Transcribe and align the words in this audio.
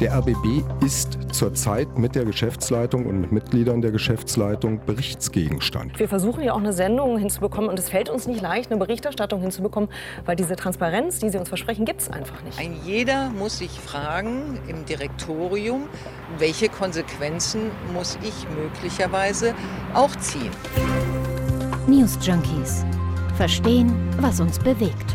Der 0.00 0.12
RBB 0.12 0.64
ist 0.84 1.18
zurzeit 1.32 1.96
mit 1.96 2.16
der 2.16 2.24
Geschäftsleitung 2.24 3.06
und 3.06 3.20
mit 3.20 3.30
Mitgliedern 3.32 3.80
der 3.80 3.92
Geschäftsleitung 3.92 4.80
Berichtsgegenstand. 4.84 6.00
Wir 6.00 6.08
versuchen 6.08 6.42
ja 6.42 6.52
auch 6.52 6.58
eine 6.58 6.72
Sendung 6.72 7.16
hinzubekommen 7.16 7.70
und 7.70 7.78
es 7.78 7.90
fällt 7.90 8.10
uns 8.10 8.26
nicht 8.26 8.40
leicht, 8.40 8.72
eine 8.72 8.80
Berichterstattung 8.80 9.40
hinzubekommen, 9.40 9.88
weil 10.24 10.34
diese 10.34 10.56
Transparenz, 10.56 11.20
die 11.20 11.30
Sie 11.30 11.38
uns 11.38 11.48
versprechen, 11.48 11.84
gibt 11.84 12.00
es 12.00 12.10
einfach 12.10 12.42
nicht. 12.42 12.58
Ein 12.58 12.74
jeder 12.84 13.30
muss 13.30 13.58
sich 13.58 13.70
fragen 13.70 14.58
im 14.66 14.84
Direktorium, 14.84 15.84
welche 16.38 16.68
Konsequenzen 16.68 17.70
muss 17.92 18.18
ich 18.22 18.48
möglicherweise 18.56 19.54
auch 19.94 20.14
ziehen. 20.16 20.50
News 21.86 22.18
Junkies. 22.20 22.84
Verstehen, 23.36 23.92
was 24.18 24.40
uns 24.40 24.58
bewegt. 24.58 25.14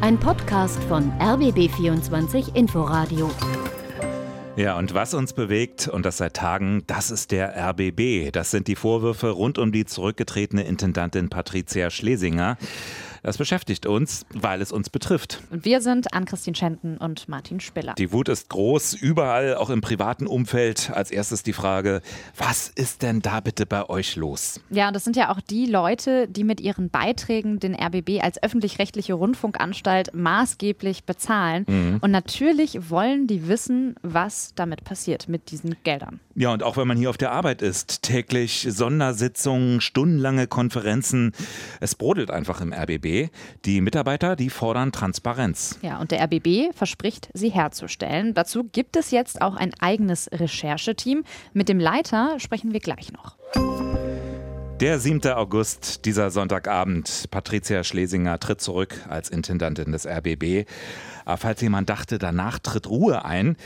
Ein 0.00 0.18
Podcast 0.18 0.82
von 0.84 1.12
RBB24 1.20 2.56
Inforadio. 2.56 3.30
Ja, 4.58 4.76
und 4.76 4.92
was 4.92 5.14
uns 5.14 5.34
bewegt, 5.34 5.86
und 5.86 6.04
das 6.04 6.16
seit 6.16 6.34
Tagen, 6.34 6.82
das 6.88 7.12
ist 7.12 7.30
der 7.30 7.56
RBB. 7.56 8.32
Das 8.32 8.50
sind 8.50 8.66
die 8.66 8.74
Vorwürfe 8.74 9.30
rund 9.30 9.56
um 9.56 9.70
die 9.70 9.84
zurückgetretene 9.84 10.64
Intendantin 10.64 11.28
Patricia 11.28 11.90
Schlesinger. 11.90 12.58
Das 13.22 13.38
beschäftigt 13.38 13.86
uns, 13.86 14.26
weil 14.34 14.60
es 14.62 14.72
uns 14.72 14.90
betrifft. 14.90 15.42
Und 15.50 15.64
wir 15.64 15.80
sind 15.80 16.12
Ann-Christine 16.14 16.56
Schenten 16.56 16.96
und 16.98 17.28
Martin 17.28 17.60
Spiller. 17.60 17.94
Die 17.94 18.12
Wut 18.12 18.28
ist 18.28 18.48
groß, 18.48 18.94
überall, 18.94 19.56
auch 19.56 19.70
im 19.70 19.80
privaten 19.80 20.26
Umfeld. 20.26 20.90
Als 20.92 21.10
erstes 21.10 21.42
die 21.42 21.52
Frage, 21.52 22.00
was 22.36 22.68
ist 22.68 23.02
denn 23.02 23.20
da 23.20 23.40
bitte 23.40 23.66
bei 23.66 23.88
euch 23.88 24.16
los? 24.16 24.60
Ja, 24.70 24.88
und 24.88 24.94
das 24.94 25.04
sind 25.04 25.16
ja 25.16 25.30
auch 25.30 25.40
die 25.40 25.66
Leute, 25.66 26.28
die 26.28 26.44
mit 26.44 26.60
ihren 26.60 26.90
Beiträgen 26.90 27.58
den 27.58 27.74
RBB 27.74 28.20
als 28.22 28.42
öffentlich-rechtliche 28.42 29.14
Rundfunkanstalt 29.14 30.14
maßgeblich 30.14 31.04
bezahlen. 31.04 31.64
Mhm. 31.68 31.98
Und 32.00 32.10
natürlich 32.10 32.90
wollen 32.90 33.26
die 33.26 33.48
wissen, 33.48 33.96
was 34.02 34.54
damit 34.54 34.84
passiert 34.84 35.28
mit 35.28 35.50
diesen 35.50 35.76
Geldern. 35.84 36.20
Ja, 36.38 36.52
und 36.52 36.62
auch 36.62 36.76
wenn 36.76 36.86
man 36.86 36.96
hier 36.96 37.10
auf 37.10 37.16
der 37.16 37.32
Arbeit 37.32 37.62
ist, 37.62 38.04
täglich 38.04 38.64
Sondersitzungen, 38.70 39.80
stundenlange 39.80 40.46
Konferenzen. 40.46 41.32
Es 41.80 41.96
brodelt 41.96 42.30
einfach 42.30 42.60
im 42.60 42.72
RBB. 42.72 43.30
Die 43.64 43.80
Mitarbeiter, 43.80 44.36
die 44.36 44.48
fordern 44.48 44.92
Transparenz. 44.92 45.80
Ja, 45.82 45.98
und 45.98 46.12
der 46.12 46.22
RBB 46.22 46.72
verspricht, 46.76 47.28
sie 47.34 47.48
herzustellen. 47.48 48.34
Dazu 48.34 48.62
gibt 48.62 48.94
es 48.94 49.10
jetzt 49.10 49.42
auch 49.42 49.56
ein 49.56 49.72
eigenes 49.80 50.30
Rechercheteam. 50.30 51.24
Mit 51.54 51.68
dem 51.68 51.80
Leiter 51.80 52.38
sprechen 52.38 52.72
wir 52.72 52.78
gleich 52.78 53.10
noch. 53.12 53.36
Der 54.80 55.00
7. 55.00 55.32
August, 55.32 56.04
dieser 56.04 56.30
Sonntagabend. 56.30 57.24
Patricia 57.32 57.82
Schlesinger 57.82 58.38
tritt 58.38 58.60
zurück 58.60 58.94
als 59.08 59.28
Intendantin 59.28 59.90
des 59.90 60.06
RBB. 60.06 60.68
Aber 61.28 61.36
falls 61.36 61.60
jemand 61.60 61.90
dachte, 61.90 62.18
danach 62.18 62.58
tritt 62.58 62.88
Ruhe 62.88 63.22
ein, 63.22 63.56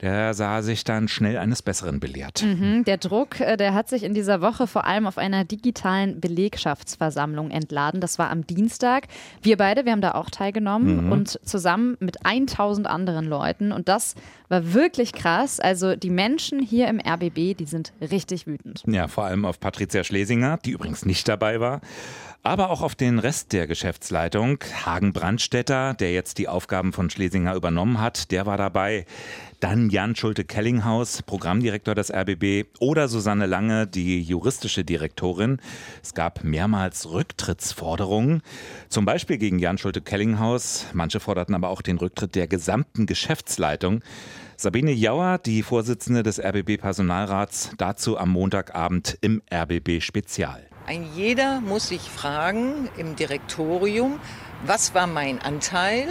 der 0.00 0.34
sah 0.34 0.60
sich 0.60 0.82
dann 0.82 1.06
schnell 1.06 1.38
eines 1.38 1.62
Besseren 1.62 2.00
belehrt. 2.00 2.42
Mhm, 2.42 2.82
der 2.84 2.96
Druck, 2.96 3.38
äh, 3.38 3.56
der 3.56 3.74
hat 3.74 3.88
sich 3.88 4.02
in 4.02 4.12
dieser 4.12 4.40
Woche 4.40 4.66
vor 4.66 4.86
allem 4.86 5.06
auf 5.06 5.18
einer 5.18 5.44
digitalen 5.44 6.20
Belegschaftsversammlung 6.20 7.52
entladen. 7.52 8.00
Das 8.00 8.18
war 8.18 8.28
am 8.28 8.44
Dienstag. 8.44 9.06
Wir 9.40 9.56
beide, 9.56 9.84
wir 9.84 9.92
haben 9.92 10.00
da 10.00 10.12
auch 10.12 10.30
teilgenommen 10.30 11.06
mhm. 11.06 11.12
und 11.12 11.40
zusammen 11.44 11.96
mit 12.00 12.26
1000 12.26 12.88
anderen 12.88 13.26
Leuten. 13.26 13.70
Und 13.70 13.88
das 13.88 14.16
war 14.48 14.74
wirklich 14.74 15.12
krass. 15.12 15.60
Also 15.60 15.94
die 15.94 16.10
Menschen 16.10 16.58
hier 16.58 16.88
im 16.88 16.98
RBB, 16.98 17.56
die 17.56 17.66
sind 17.66 17.92
richtig 18.00 18.48
wütend. 18.48 18.82
Ja, 18.88 19.06
vor 19.06 19.26
allem 19.26 19.44
auf 19.44 19.60
Patricia 19.60 20.02
Schlesinger, 20.02 20.58
die 20.64 20.72
übrigens 20.72 21.06
nicht 21.06 21.28
dabei 21.28 21.60
war 21.60 21.82
aber 22.42 22.70
auch 22.70 22.82
auf 22.82 22.94
den 22.96 23.20
Rest 23.20 23.52
der 23.52 23.66
Geschäftsleitung. 23.66 24.58
Hagen 24.84 25.12
Brandstetter, 25.12 25.94
der 25.94 26.12
jetzt 26.12 26.38
die 26.38 26.48
Aufgaben 26.48 26.92
von 26.92 27.08
Schlesinger 27.08 27.54
übernommen 27.54 28.00
hat, 28.00 28.32
der 28.32 28.46
war 28.46 28.56
dabei. 28.56 29.06
Dann 29.60 29.90
Jan 29.90 30.16
Schulte-Kellinghaus, 30.16 31.22
Programmdirektor 31.22 31.94
des 31.94 32.12
RBB 32.12 32.66
oder 32.80 33.06
Susanne 33.06 33.46
Lange, 33.46 33.86
die 33.86 34.20
juristische 34.22 34.84
Direktorin. 34.84 35.60
Es 36.02 36.14
gab 36.14 36.42
mehrmals 36.42 37.08
Rücktrittsforderungen, 37.08 38.42
zum 38.88 39.04
Beispiel 39.04 39.38
gegen 39.38 39.60
Jan 39.60 39.78
Schulte-Kellinghaus. 39.78 40.86
Manche 40.94 41.20
forderten 41.20 41.54
aber 41.54 41.68
auch 41.68 41.80
den 41.80 41.98
Rücktritt 41.98 42.34
der 42.34 42.48
gesamten 42.48 43.06
Geschäftsleitung. 43.06 44.02
Sabine 44.56 44.92
Jauer, 44.92 45.38
die 45.38 45.62
Vorsitzende 45.62 46.24
des 46.24 46.40
RBB 46.40 46.80
Personalrats, 46.80 47.70
dazu 47.78 48.18
am 48.18 48.30
Montagabend 48.30 49.16
im 49.20 49.42
RBB 49.52 50.00
Spezial. 50.00 50.71
Ein 50.86 51.06
jeder 51.14 51.60
muss 51.60 51.88
sich 51.88 52.02
fragen 52.02 52.88
im 52.96 53.14
Direktorium, 53.14 54.18
was 54.66 54.94
war 54.94 55.06
mein 55.06 55.40
Anteil 55.40 56.08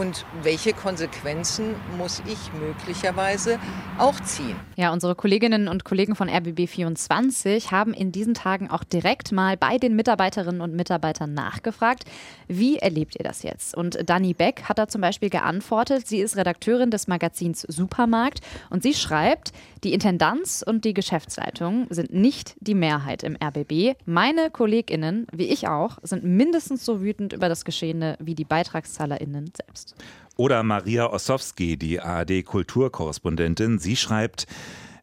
und 0.00 0.24
welche 0.42 0.72
Konsequenzen 0.72 1.74
muss 1.98 2.22
ich 2.26 2.38
möglicherweise 2.58 3.58
auch 3.98 4.18
ziehen. 4.20 4.56
Ja, 4.76 4.94
unsere 4.94 5.14
Kolleginnen 5.14 5.68
und 5.68 5.84
Kollegen 5.84 6.16
von 6.16 6.30
RBB24 6.30 7.70
haben 7.70 7.92
in 7.92 8.10
diesen 8.10 8.32
Tagen 8.32 8.70
auch 8.70 8.82
direkt 8.82 9.30
mal 9.30 9.58
bei 9.58 9.76
den 9.76 9.94
Mitarbeiterinnen 9.96 10.62
und 10.62 10.74
Mitarbeitern 10.74 11.34
nachgefragt, 11.34 12.04
wie 12.48 12.78
erlebt 12.78 13.16
ihr 13.18 13.24
das 13.24 13.42
jetzt? 13.42 13.76
Und 13.76 13.98
Dani 14.08 14.32
Beck 14.32 14.62
hat 14.70 14.78
da 14.78 14.88
zum 14.88 15.02
Beispiel 15.02 15.28
geantwortet, 15.28 16.06
sie 16.06 16.20
ist 16.20 16.34
Redakteurin 16.34 16.90
des 16.90 17.06
Magazins 17.06 17.60
Supermarkt 17.68 18.40
und 18.70 18.82
sie 18.82 18.94
schreibt, 18.94 19.52
die 19.84 19.92
Intendanz 19.92 20.64
und 20.66 20.86
die 20.86 20.94
Geschäftsleitung 20.94 21.86
sind 21.90 22.12
nicht 22.12 22.54
die 22.60 22.74
Mehrheit 22.74 23.22
im 23.22 23.36
RBB. 23.36 23.96
Meine 24.06 24.50
KollegInnen, 24.50 25.26
wie 25.32 25.48
ich 25.48 25.68
auch, 25.68 25.98
sind 26.02 26.24
mindestens 26.24 26.86
so 26.86 27.02
wütend 27.02 27.34
über 27.34 27.50
das 27.50 27.66
Geschehene 27.66 28.16
wie 28.18 28.34
die 28.34 28.44
BeitragszahlerInnen 28.44 29.52
selbst. 29.54 29.89
Oder 30.36 30.62
Maria 30.62 31.06
Ossowski, 31.12 31.76
die 31.76 32.00
ARD-Kulturkorrespondentin, 32.00 33.78
sie 33.78 33.96
schreibt, 33.96 34.46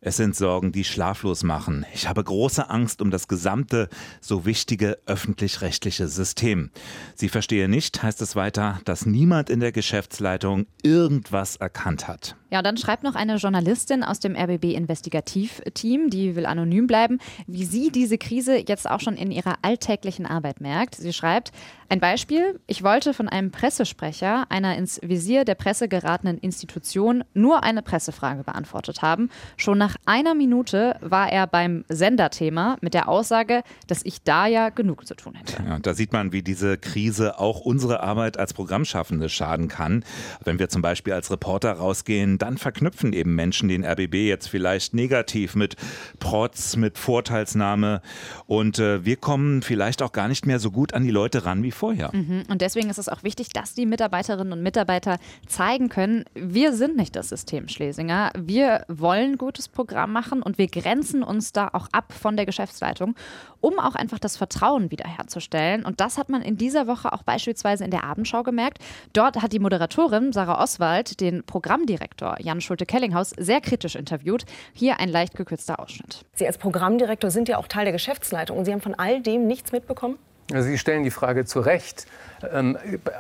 es 0.02 0.18
sind 0.18 0.36
Sorgen, 0.36 0.72
die 0.72 0.84
schlaflos 0.84 1.44
machen. 1.44 1.86
Ich 1.94 2.08
habe 2.08 2.24
große 2.24 2.70
Angst 2.70 3.02
um 3.02 3.12
das 3.12 3.28
gesamte, 3.28 3.90
so 4.22 4.46
wichtige 4.46 5.00
öffentlich-rechtliche 5.06 6.08
System. 6.08 6.72
Sie 7.16 7.30
verstehe 7.30 7.68
nicht, 7.68 8.02
heißt 8.04 8.22
es 8.22 8.36
weiter, 8.36 8.80
dass 8.86 9.06
niemand 9.06 9.50
in 9.50 9.60
der 9.60 9.72
Geschäftsleitung 9.72 10.68
irgendwas 10.82 11.56
erkannt 11.56 12.08
hat. 12.08 12.36
Ja, 12.50 12.62
dann 12.62 12.78
schreibt 12.78 13.04
noch 13.04 13.16
eine 13.16 13.36
Journalistin 13.36 14.04
aus 14.04 14.20
dem 14.20 14.36
RBB 14.36 14.74
Investigativteam, 14.74 16.10
die 16.10 16.36
will 16.36 16.46
anonym 16.46 16.88
bleiben, 16.88 17.20
wie 17.46 17.66
sie 17.66 17.92
diese 17.92 18.18
Krise 18.18 18.58
jetzt 18.68 18.90
auch 18.90 19.02
schon 19.02 19.18
in 19.18 19.32
ihrer 19.32 19.56
alltäglichen 19.64 20.26
Arbeit 20.26 20.62
merkt. 20.62 20.96
Sie 20.96 21.12
schreibt, 21.12 21.52
ein 21.90 22.02
Beispiel, 22.02 22.60
ich 22.68 22.84
wollte 22.84 23.14
von 23.14 23.30
einem 23.30 23.52
Pressesprecher 23.52 24.46
einer 24.50 24.76
ins 24.76 25.00
Visier 25.02 25.46
der 25.46 25.56
Presse 25.56 25.88
geratenen 25.88 26.38
Institution 26.38 27.24
nur 27.34 27.64
eine 27.64 27.82
Pressefrage 27.82 28.44
beantwortet 28.44 29.02
haben. 29.02 29.30
Schon 29.56 29.78
nach 29.78 29.96
einer 30.06 30.36
Minute 30.36 30.98
war 31.00 31.32
er 31.32 31.48
beim 31.48 31.86
Senderthema 31.88 32.76
mit 32.82 32.94
der 32.94 33.08
Aussage, 33.08 33.62
dass 33.88 34.04
ich 34.04 34.22
da 34.24 34.48
ja 34.48 34.68
genug 34.70 35.08
zu 35.08 35.16
tun 35.16 35.36
hätte. 35.36 35.64
Ja, 35.64 35.80
da 35.80 35.94
sieht 35.94 36.12
man, 36.12 36.34
wie 36.34 36.44
diese 36.44 36.78
Krise 36.78 37.40
auch 37.40 37.62
unsere 37.62 38.02
Arbeit 38.02 38.38
als 38.38 38.54
Programmschaffende 38.54 39.30
schaden 39.30 39.70
kann. 39.70 40.04
Wenn 40.44 40.60
wir 40.60 40.68
zum 40.68 40.82
Beispiel 40.82 41.14
als 41.14 41.32
Reporter 41.32 41.72
rausgehen, 41.72 42.37
dann 42.42 42.58
verknüpfen 42.58 43.14
eben 43.14 43.36
Menschen 43.36 43.70
den 43.70 43.86
RBB 43.86 44.16
jetzt 44.28 44.48
vielleicht 44.50 44.94
negativ 44.94 45.56
mit 45.56 45.76
Protz, 46.20 46.76
mit 46.76 46.98
Vorteilsnahme 46.98 48.02
und 48.46 48.80
äh, 48.80 49.04
wir 49.06 49.18
kommen 49.18 49.62
vielleicht 49.62 50.02
auch 50.02 50.12
gar 50.12 50.28
nicht 50.28 50.46
mehr 50.46 50.60
so 50.60 50.72
gut 50.72 50.94
an 50.94 51.04
die 51.04 51.12
Leute 51.12 51.46
ran 51.46 51.64
wie 51.64 51.72
vorher. 51.72 52.10
Mhm. 52.14 52.44
Und 52.50 52.62
deswegen 52.62 52.90
ist 52.90 52.98
es 52.98 53.10
auch 53.10 53.24
wichtig, 53.24 53.50
dass 53.50 53.74
die 53.74 53.86
Mitarbeiterinnen 53.86 54.54
und 54.54 54.64
Mitarbeiter 54.64 55.18
zeigen 55.48 55.90
können, 55.90 56.26
wir 56.34 56.74
sind 56.74 56.96
nicht 56.96 57.16
das 57.16 57.30
System 57.30 57.68
Schlesinger, 57.68 58.32
wir 58.38 58.86
wollen 58.88 59.38
gutes 59.38 59.68
Programm 59.70 60.12
machen 60.12 60.42
und 60.42 60.58
wir 60.58 60.68
grenzen 60.68 61.24
uns 61.24 61.52
da 61.52 61.70
auch 61.74 61.88
ab 61.92 62.14
von 62.14 62.36
der 62.36 62.46
Geschäftsleitung, 62.46 63.16
um 63.62 63.80
auch 63.80 63.96
einfach 63.96 64.20
das 64.20 64.38
Vertrauen 64.38 64.92
wiederherzustellen. 64.92 65.86
Und 65.86 66.00
das 66.00 66.18
hat 66.18 66.30
man 66.30 66.42
in 66.42 66.58
dieser 66.58 66.88
Woche 66.88 67.14
auch 67.14 67.24
beispielsweise 67.24 67.84
in 67.84 67.92
der 67.92 68.04
Abendschau 68.04 68.44
gemerkt. 68.44 68.80
Dort 69.14 69.42
hat 69.42 69.54
die 69.54 69.60
Moderatorin 69.60 70.34
Sarah 70.34 70.62
Oswald 70.62 71.20
den 71.20 71.44
Programmdirektor 71.44 72.27
Direktor 72.28 72.46
Jan 72.46 72.62
Schulte-Kellinghaus 72.62 73.32
sehr 73.38 73.62
kritisch 73.62 73.96
interviewt. 73.96 74.46
Hier 74.74 75.00
ein 75.00 75.10
leicht 75.10 75.36
gekürzter 75.36 75.80
Ausschnitt. 75.80 76.26
Sie 76.34 76.46
als 76.46 76.58
Programmdirektor 76.58 77.32
sind 77.32 77.48
ja 77.50 77.58
auch 77.58 77.68
Teil 77.68 77.86
der 77.86 77.94
Geschäftsleitung 77.94 78.58
und 78.58 78.66
Sie 78.66 78.72
haben 78.72 78.82
von 78.82 78.96
all 78.96 79.22
dem 79.22 79.48
nichts 79.48 79.72
mitbekommen? 79.72 80.18
Also 80.54 80.70
Sie 80.70 80.78
stellen 80.78 81.04
die 81.04 81.12
Frage 81.12 81.44
zu 81.44 81.60
Recht. 81.60 82.06
Ähm, 82.54 82.78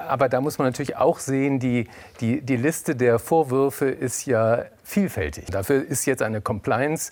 aber 0.07 0.29
da 0.29 0.39
muss 0.39 0.57
man 0.57 0.67
natürlich 0.67 0.95
auch 0.95 1.19
sehen, 1.19 1.59
die, 1.59 1.87
die, 2.21 2.41
die 2.41 2.55
Liste 2.55 2.95
der 2.95 3.19
Vorwürfe 3.19 3.89
ist 3.89 4.25
ja 4.25 4.63
vielfältig. 4.83 5.47
Dafür 5.47 5.83
ist 5.83 6.05
jetzt 6.05 6.21
eine 6.21 6.39
Compliance 6.39 7.11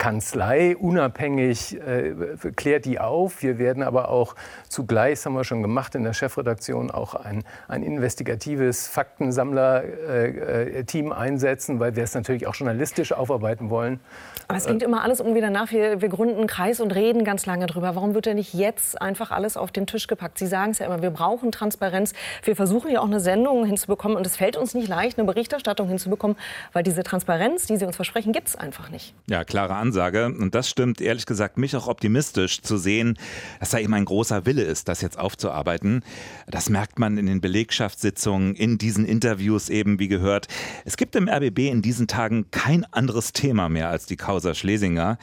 Kanzlei 0.00 0.76
unabhängig, 0.78 1.78
äh, 1.78 2.14
klärt 2.56 2.86
die 2.86 2.98
auf. 2.98 3.42
Wir 3.42 3.58
werden 3.58 3.82
aber 3.82 4.08
auch 4.08 4.34
zugleich, 4.68 5.16
das 5.16 5.26
haben 5.26 5.34
wir 5.34 5.44
schon 5.44 5.60
gemacht 5.60 5.94
in 5.94 6.04
der 6.04 6.14
Chefredaktion, 6.14 6.90
auch 6.90 7.14
ein, 7.14 7.44
ein 7.68 7.82
investigatives 7.82 8.88
Faktensammler-Team 8.88 11.12
einsetzen, 11.12 11.80
weil 11.80 11.96
wir 11.96 12.04
es 12.04 12.14
natürlich 12.14 12.46
auch 12.46 12.54
journalistisch 12.54 13.12
aufarbeiten 13.12 13.68
wollen. 13.68 14.00
Aber 14.48 14.56
es 14.56 14.64
klingt 14.64 14.82
immer 14.82 15.04
alles 15.04 15.20
irgendwie 15.20 15.42
danach, 15.42 15.70
wir, 15.70 16.00
wir 16.00 16.08
gründen 16.08 16.38
einen 16.38 16.46
Kreis 16.46 16.80
und 16.80 16.94
reden 16.94 17.22
ganz 17.22 17.44
lange 17.44 17.66
drüber. 17.66 17.94
Warum 17.94 18.14
wird 18.14 18.24
denn 18.24 18.36
nicht 18.36 18.54
jetzt 18.54 19.02
einfach 19.02 19.30
alles 19.30 19.58
auf 19.58 19.70
den 19.70 19.86
Tisch 19.86 20.06
gepackt? 20.06 20.38
Sie 20.38 20.46
sagen 20.46 20.70
es 20.70 20.78
ja 20.78 20.86
immer, 20.86 21.02
wir 21.02 21.10
brauchen 21.10 21.52
Transparenz. 21.52 22.14
Wir 22.42 22.56
versuchen 22.56 22.90
ja 22.90 23.00
auch 23.00 23.06
eine 23.06 23.20
Sendung 23.20 23.66
hinzubekommen 23.66 24.16
und 24.16 24.26
es 24.26 24.36
fällt 24.36 24.56
uns 24.56 24.72
nicht 24.72 24.88
leicht, 24.88 25.18
eine 25.18 25.26
Berichterstattung 25.26 25.88
hinzubekommen, 25.88 26.38
weil 26.72 26.84
diese 26.84 27.02
Transparenz, 27.02 27.66
die 27.66 27.76
Sie 27.76 27.84
uns 27.84 27.96
versprechen, 27.96 28.32
gibt 28.32 28.48
es 28.48 28.56
einfach 28.56 28.88
nicht. 28.88 29.12
Ja, 29.28 29.44
klare 29.44 29.74
Ansage. 29.90 30.26
Und 30.26 30.54
das 30.54 30.68
stimmt 30.68 31.00
ehrlich 31.00 31.26
gesagt 31.26 31.58
mich 31.58 31.74
auch 31.74 31.88
optimistisch 31.88 32.62
zu 32.62 32.78
sehen, 32.78 33.18
dass 33.58 33.70
da 33.70 33.78
eben 33.78 33.92
ein 33.94 34.04
großer 34.04 34.46
Wille 34.46 34.62
ist, 34.62 34.88
das 34.88 35.00
jetzt 35.00 35.18
aufzuarbeiten. 35.18 36.04
Das 36.46 36.70
merkt 36.70 37.00
man 37.00 37.18
in 37.18 37.26
den 37.26 37.40
Belegschaftssitzungen, 37.40 38.54
in 38.54 38.78
diesen 38.78 39.04
Interviews 39.04 39.68
eben, 39.68 39.98
wie 39.98 40.06
gehört. 40.06 40.46
Es 40.84 40.96
gibt 40.96 41.16
im 41.16 41.28
RBB 41.28 41.70
in 41.70 41.82
diesen 41.82 42.06
Tagen 42.06 42.46
kein 42.52 42.84
anderes 42.92 43.32
Thema 43.32 43.68
mehr 43.68 43.90
als 43.90 44.06
die 44.06 44.16
Causa 44.16 44.54
Schlesinger. 44.54 45.18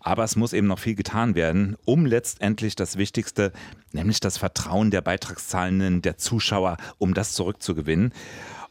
Aber 0.00 0.24
es 0.24 0.36
muss 0.36 0.54
eben 0.54 0.66
noch 0.66 0.78
viel 0.78 0.94
getan 0.94 1.34
werden, 1.34 1.76
um 1.84 2.06
letztendlich 2.06 2.74
das 2.74 2.96
Wichtigste, 2.96 3.52
nämlich 3.92 4.20
das 4.20 4.38
Vertrauen 4.38 4.90
der 4.90 5.02
Beitragszahlenden, 5.02 6.00
der 6.00 6.16
Zuschauer, 6.16 6.78
um 6.98 7.12
das 7.12 7.32
zurückzugewinnen. 7.32 8.12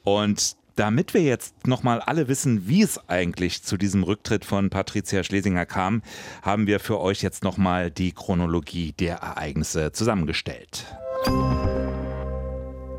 Und 0.03 0.55
damit 0.75 1.13
wir 1.13 1.21
jetzt 1.21 1.67
nochmal 1.67 2.01
alle 2.01 2.27
wissen, 2.27 2.67
wie 2.67 2.81
es 2.81 2.99
eigentlich 3.09 3.63
zu 3.63 3.77
diesem 3.77 4.03
Rücktritt 4.03 4.45
von 4.45 4.69
Patricia 4.69 5.23
Schlesinger 5.23 5.65
kam, 5.65 6.01
haben 6.41 6.67
wir 6.67 6.79
für 6.79 6.99
euch 6.99 7.21
jetzt 7.21 7.43
nochmal 7.43 7.91
die 7.91 8.11
Chronologie 8.11 8.93
der 8.93 9.17
Ereignisse 9.17 9.91
zusammengestellt. 9.91 10.85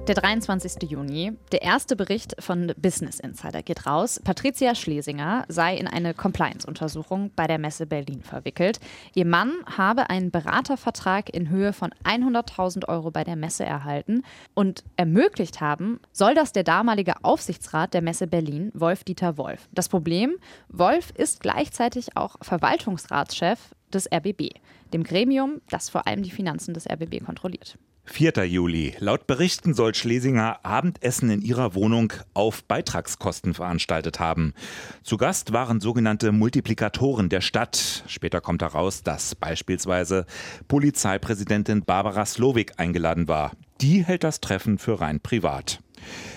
Der 0.07 0.15
23. 0.15 0.89
Juni. 0.89 1.33
Der 1.51 1.63
erste 1.63 1.97
Bericht 1.97 2.37
von 2.39 2.73
Business 2.77 3.19
Insider 3.19 3.65
geht 3.65 3.87
raus. 3.87 4.21
Patricia 4.23 4.77
Schlesinger 4.77 5.45
sei 5.49 5.77
in 5.77 5.89
eine 5.89 6.15
Compliance-Untersuchung 6.15 7.33
bei 7.35 7.49
der 7.49 7.59
Messe 7.59 7.87
Berlin 7.87 8.23
verwickelt. 8.23 8.79
Ihr 9.15 9.27
Mann 9.27 9.53
habe 9.77 10.09
einen 10.09 10.31
Beratervertrag 10.31 11.35
in 11.35 11.49
Höhe 11.49 11.73
von 11.73 11.91
100.000 12.05 12.89
Euro 12.89 13.11
bei 13.11 13.25
der 13.25 13.35
Messe 13.35 13.65
erhalten 13.65 14.23
und 14.55 14.85
ermöglicht 14.97 15.61
haben, 15.61 15.99
soll 16.13 16.35
das 16.35 16.53
der 16.53 16.63
damalige 16.63 17.25
Aufsichtsrat 17.25 17.93
der 17.93 18.03
Messe 18.03 18.29
Berlin, 18.29 18.71
Wolf-Dieter 18.75 19.37
Wolf. 19.39 19.69
Das 19.73 19.89
Problem, 19.89 20.37
Wolf 20.69 21.11
ist 21.17 21.41
gleichzeitig 21.41 22.17
auch 22.17 22.37
Verwaltungsratschef 22.43 23.75
des 23.93 24.07
RBB, 24.13 24.51
dem 24.93 25.03
Gremium, 25.03 25.61
das 25.69 25.89
vor 25.89 26.07
allem 26.07 26.23
die 26.23 26.31
Finanzen 26.31 26.75
des 26.75 26.89
RBB 26.89 27.25
kontrolliert. 27.25 27.77
4. 28.07 28.45
Juli. 28.45 28.95
Laut 28.99 29.27
Berichten 29.27 29.75
soll 29.75 29.95
Schlesinger 29.95 30.61
Abendessen 30.63 31.29
in 31.29 31.43
ihrer 31.43 31.75
Wohnung 31.75 32.13
auf 32.35 32.65
Beitragskosten 32.65 33.53
veranstaltet 33.53 34.21
haben. 34.21 34.55
Zu 35.03 35.17
Gast 35.17 35.53
waren 35.53 35.81
sogenannte 35.81 36.33
Multiplikatoren 36.33 37.29
der 37.29 37.41
Stadt. 37.41 38.05
Später 38.07 38.41
kommt 38.41 38.63
heraus, 38.63 39.03
dass 39.03 39.35
beispielsweise 39.35 40.25
Polizeipräsidentin 40.69 41.85
Barbara 41.85 42.25
Slowik 42.25 42.73
eingeladen 42.79 43.29
war. 43.29 43.53
Die 43.81 44.05
hält 44.05 44.25
das 44.25 44.41
Treffen 44.41 44.79
für 44.79 45.01
rein 45.01 45.21
privat. 45.21 45.81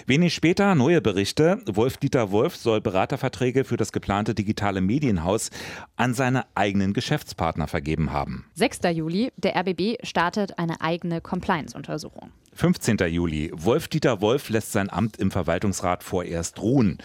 Wenig 0.05 0.33
später 0.33 0.75
neue 0.75 1.01
Berichte. 1.01 1.61
Wolf-Dieter 1.65 2.31
Wolf 2.31 2.55
soll 2.55 2.81
Beraterverträge 2.81 3.63
für 3.63 3.77
das 3.77 3.91
geplante 3.91 4.33
digitale 4.33 4.81
Medienhaus 4.81 5.51
an 5.95 6.13
seine 6.13 6.45
eigenen 6.55 6.93
Geschäftspartner 6.93 7.67
vergeben 7.67 8.11
haben. 8.11 8.45
6. 8.55 8.79
Juli. 8.93 9.31
Der 9.37 9.55
RBB 9.55 9.97
startet 10.03 10.57
eine 10.57 10.81
eigene 10.81 11.21
Compliance-Untersuchung. 11.21 12.31
15. 12.53 12.97
Juli. 13.09 13.51
Wolf-Dieter 13.53 14.21
Wolf 14.21 14.49
lässt 14.49 14.71
sein 14.71 14.89
Amt 14.89 15.17
im 15.17 15.31
Verwaltungsrat 15.31 16.03
vorerst 16.03 16.61
ruhen. 16.61 16.97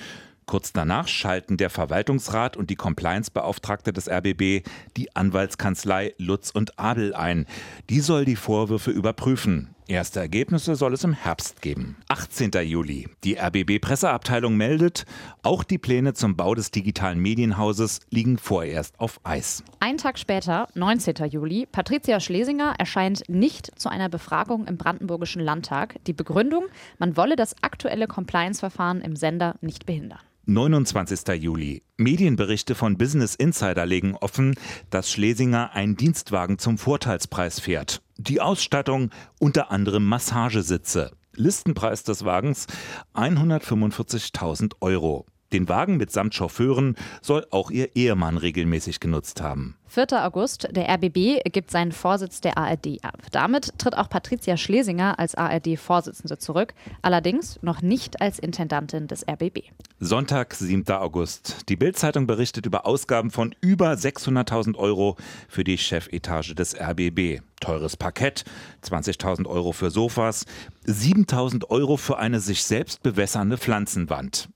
Kurz 0.47 0.73
danach 0.73 1.09
schalten 1.09 1.57
der 1.57 1.71
Verwaltungsrat 1.71 2.57
und 2.57 2.69
die 2.69 2.77
Compliance-Beauftragte 2.77 3.93
des 3.93 4.11
RBB 4.11 4.67
die 4.97 5.15
Anwaltskanzlei 5.15 6.15
Lutz 6.19 6.51
und 6.51 6.79
Abel 6.79 7.15
ein. 7.15 7.47
Die 7.89 8.01
soll 8.01 8.25
die 8.25 8.37
Vorwürfe 8.37 8.91
überprüfen. 8.91 9.74
Erste 9.87 10.19
Ergebnisse 10.19 10.77
soll 10.77 10.95
es 10.95 11.05
im 11.05 11.13
Herbst 11.13 11.61
geben. 11.61 11.97
18. 12.09 12.53
Juli. 12.63 13.07
Die 13.23 13.37
RBB-Presseabteilung 13.39 14.57
meldet, 14.57 15.05
auch 15.43 15.63
die 15.63 15.77
Pläne 15.77 16.15
zum 16.15 16.37
Bau 16.37 16.55
des 16.55 16.71
digitalen 16.71 17.19
Medienhauses 17.19 18.01
liegen 18.09 18.39
vorerst 18.39 18.99
auf 18.99 19.21
Eis. 19.25 19.63
Ein 19.81 19.99
Tag 19.99 20.19
später, 20.19 20.69
19. 20.75 21.17
Juli, 21.29 21.67
Patricia 21.71 22.19
Schlesinger 22.19 22.75
erscheint 22.79 23.29
nicht 23.29 23.79
zu 23.79 23.91
einer 23.91 24.09
Befragung 24.09 24.67
im 24.67 24.79
Brandenburgischen 24.79 25.43
Landtag. 25.43 25.97
Die 26.07 26.15
Begründung, 26.15 26.65
man 26.99 27.19
wolle 27.19 27.37
das 27.37 27.55
aktuelle 27.61 28.07
Compliance-Verfahren 28.07 29.03
im 29.03 29.17
Sender 29.17 29.57
nicht 29.61 29.85
behindern. 29.85 30.21
29. 30.47 31.43
Juli. 31.43 31.83
Medienberichte 31.97 32.75
von 32.75 32.97
Business 32.97 33.35
Insider 33.35 33.85
legen 33.87 34.15
offen, 34.15 34.55
dass 34.91 35.11
Schlesinger 35.11 35.73
einen 35.73 35.97
Dienstwagen 35.97 36.59
zum 36.59 36.77
Vorteilspreis 36.77 37.61
fährt. 37.61 38.03
Die 38.17 38.41
Ausstattung 38.41 39.11
unter 39.41 39.71
anderem 39.73 40.05
Massagesitze. 40.05 41.11
Listenpreis 41.35 42.05
des 42.05 42.25
Wagens 42.25 42.67
145.000 43.15 44.75
Euro. 44.81 45.27
Den 45.55 45.69
Wagen 45.69 45.99
mitsamt 45.99 46.35
Chauffeuren 46.35 46.97
soll 47.23 47.47
auch 47.53 47.71
ihr 47.71 47.95
Ehemann 47.95 48.39
regelmäßig 48.39 48.99
genutzt 48.99 49.41
haben. 49.41 49.77
4. 49.87 50.25
August, 50.25 50.67
der 50.73 50.93
RBB 50.93 51.49
gibt 51.53 51.71
seinen 51.71 51.93
Vorsitz 51.93 52.41
der 52.41 52.59
ARD 52.59 52.99
ab. 53.03 53.19
Damit 53.31 53.79
tritt 53.79 53.97
auch 53.97 54.09
Patricia 54.09 54.57
Schlesinger 54.57 55.21
als 55.21 55.37
ARD-Vorsitzende 55.37 56.39
zurück, 56.39 56.75
allerdings 57.03 57.63
noch 57.63 57.83
nicht 57.83 58.21
als 58.21 58.41
Intendantin 58.41 59.07
des 59.07 59.25
RBB. 59.29 59.61
Sonntag, 60.01 60.55
7. 60.55 60.89
August. 60.89 61.69
Die 61.69 61.77
Bild-Zeitung 61.77 62.27
berichtet 62.27 62.67
über 62.67 62.85
Ausgaben 62.85 63.31
von 63.31 63.55
über 63.61 63.93
600.000 63.93 64.75
Euro 64.75 65.17
für 65.49 65.63
die 65.63 65.79
Chefetage 65.79 66.57
des 66.57 66.75
RBB. 66.75 67.43
Teures 67.61 67.97
Parkett, 67.97 68.45
20.000 68.83 69.47
Euro 69.47 69.71
für 69.71 69.91
Sofas, 69.91 70.47
7.000 70.87 71.71
Euro 71.71 71.97
für 71.97 72.19
eine 72.19 72.41
sich 72.41 72.65
selbst 72.65 73.05
bewässernde 73.05 73.57
Pflanzenwand. 73.57 74.49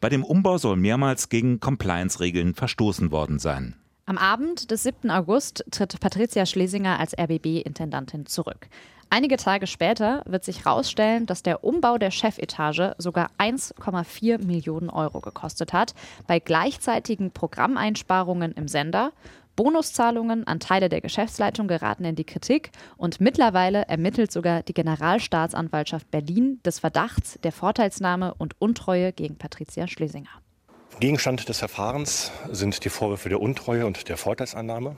Bei 0.00 0.08
dem 0.08 0.24
Umbau 0.24 0.58
soll 0.58 0.76
mehrmals 0.76 1.28
gegen 1.28 1.60
Compliance-Regeln 1.60 2.54
verstoßen 2.54 3.10
worden 3.10 3.38
sein. 3.38 3.76
Am 4.06 4.16
Abend 4.16 4.70
des 4.70 4.84
7. 4.84 5.10
August 5.10 5.64
tritt 5.70 6.00
Patricia 6.00 6.46
Schlesinger 6.46 6.98
als 6.98 7.12
RBB-Intendantin 7.18 8.24
zurück. 8.24 8.68
Einige 9.10 9.38
Tage 9.38 9.66
später 9.66 10.22
wird 10.26 10.44
sich 10.44 10.64
herausstellen, 10.64 11.24
dass 11.24 11.42
der 11.42 11.64
Umbau 11.64 11.96
der 11.96 12.10
Chefetage 12.10 12.94
sogar 12.98 13.30
1,4 13.38 14.44
Millionen 14.44 14.90
Euro 14.90 15.20
gekostet 15.20 15.72
hat, 15.72 15.94
bei 16.26 16.40
gleichzeitigen 16.40 17.30
Programmeinsparungen 17.30 18.52
im 18.52 18.68
Sender 18.68 19.12
Bonuszahlungen 19.58 20.46
an 20.46 20.60
Teile 20.60 20.88
der 20.88 21.00
Geschäftsleitung 21.00 21.66
geraten 21.66 22.04
in 22.04 22.14
die 22.14 22.22
Kritik 22.24 22.70
und 22.96 23.20
mittlerweile 23.20 23.82
ermittelt 23.88 24.30
sogar 24.30 24.62
die 24.62 24.72
Generalstaatsanwaltschaft 24.72 26.08
Berlin 26.12 26.60
des 26.64 26.78
Verdachts 26.78 27.40
der 27.42 27.50
Vorteilsnahme 27.50 28.34
und 28.34 28.54
Untreue 28.60 29.12
gegen 29.12 29.36
Patricia 29.36 29.88
Schlesinger. 29.88 30.30
Gegenstand 31.00 31.48
des 31.48 31.58
Verfahrens 31.58 32.30
sind 32.52 32.84
die 32.84 32.88
Vorwürfe 32.88 33.30
der 33.30 33.40
Untreue 33.40 33.84
und 33.84 34.08
der 34.08 34.16
Vorteilsannahme. 34.16 34.96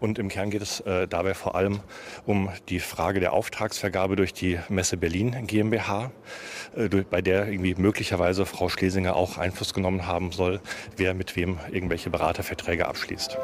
Und 0.00 0.18
im 0.18 0.28
Kern 0.28 0.50
geht 0.50 0.62
es 0.62 0.80
äh, 0.80 1.06
dabei 1.06 1.34
vor 1.34 1.54
allem 1.54 1.80
um 2.26 2.48
die 2.68 2.80
Frage 2.80 3.20
der 3.20 3.32
Auftragsvergabe 3.34 4.16
durch 4.16 4.32
die 4.32 4.58
Messe 4.68 4.96
Berlin 4.96 5.46
GmbH, 5.46 6.10
äh, 6.74 6.88
bei 6.88 7.20
der 7.20 7.46
irgendwie 7.48 7.74
möglicherweise 7.76 8.46
Frau 8.46 8.68
Schlesinger 8.68 9.14
auch 9.14 9.36
Einfluss 9.38 9.74
genommen 9.74 10.06
haben 10.06 10.32
soll, 10.32 10.60
wer 10.96 11.14
mit 11.14 11.36
wem 11.36 11.58
irgendwelche 11.70 12.10
Beraterverträge 12.10 12.88
abschließt. 12.88 13.38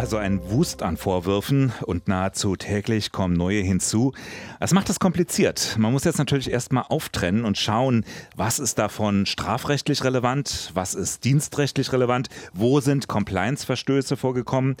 Also 0.00 0.16
ein 0.16 0.40
Wust 0.50 0.82
an 0.82 0.96
Vorwürfen 0.96 1.74
und 1.82 2.08
nahezu 2.08 2.56
täglich 2.56 3.12
kommen 3.12 3.34
neue 3.34 3.60
hinzu. 3.60 4.14
Das 4.58 4.72
macht 4.72 4.88
es 4.88 4.98
kompliziert. 4.98 5.76
Man 5.78 5.92
muss 5.92 6.04
jetzt 6.04 6.16
natürlich 6.16 6.50
erstmal 6.50 6.84
auftrennen 6.88 7.44
und 7.44 7.58
schauen, 7.58 8.06
was 8.34 8.60
ist 8.60 8.78
davon 8.78 9.26
strafrechtlich 9.26 10.02
relevant, 10.02 10.70
was 10.72 10.94
ist 10.94 11.26
dienstrechtlich 11.26 11.92
relevant, 11.92 12.30
wo 12.54 12.80
sind 12.80 13.08
Compliance-Verstöße 13.08 14.16
vorgekommen. 14.16 14.78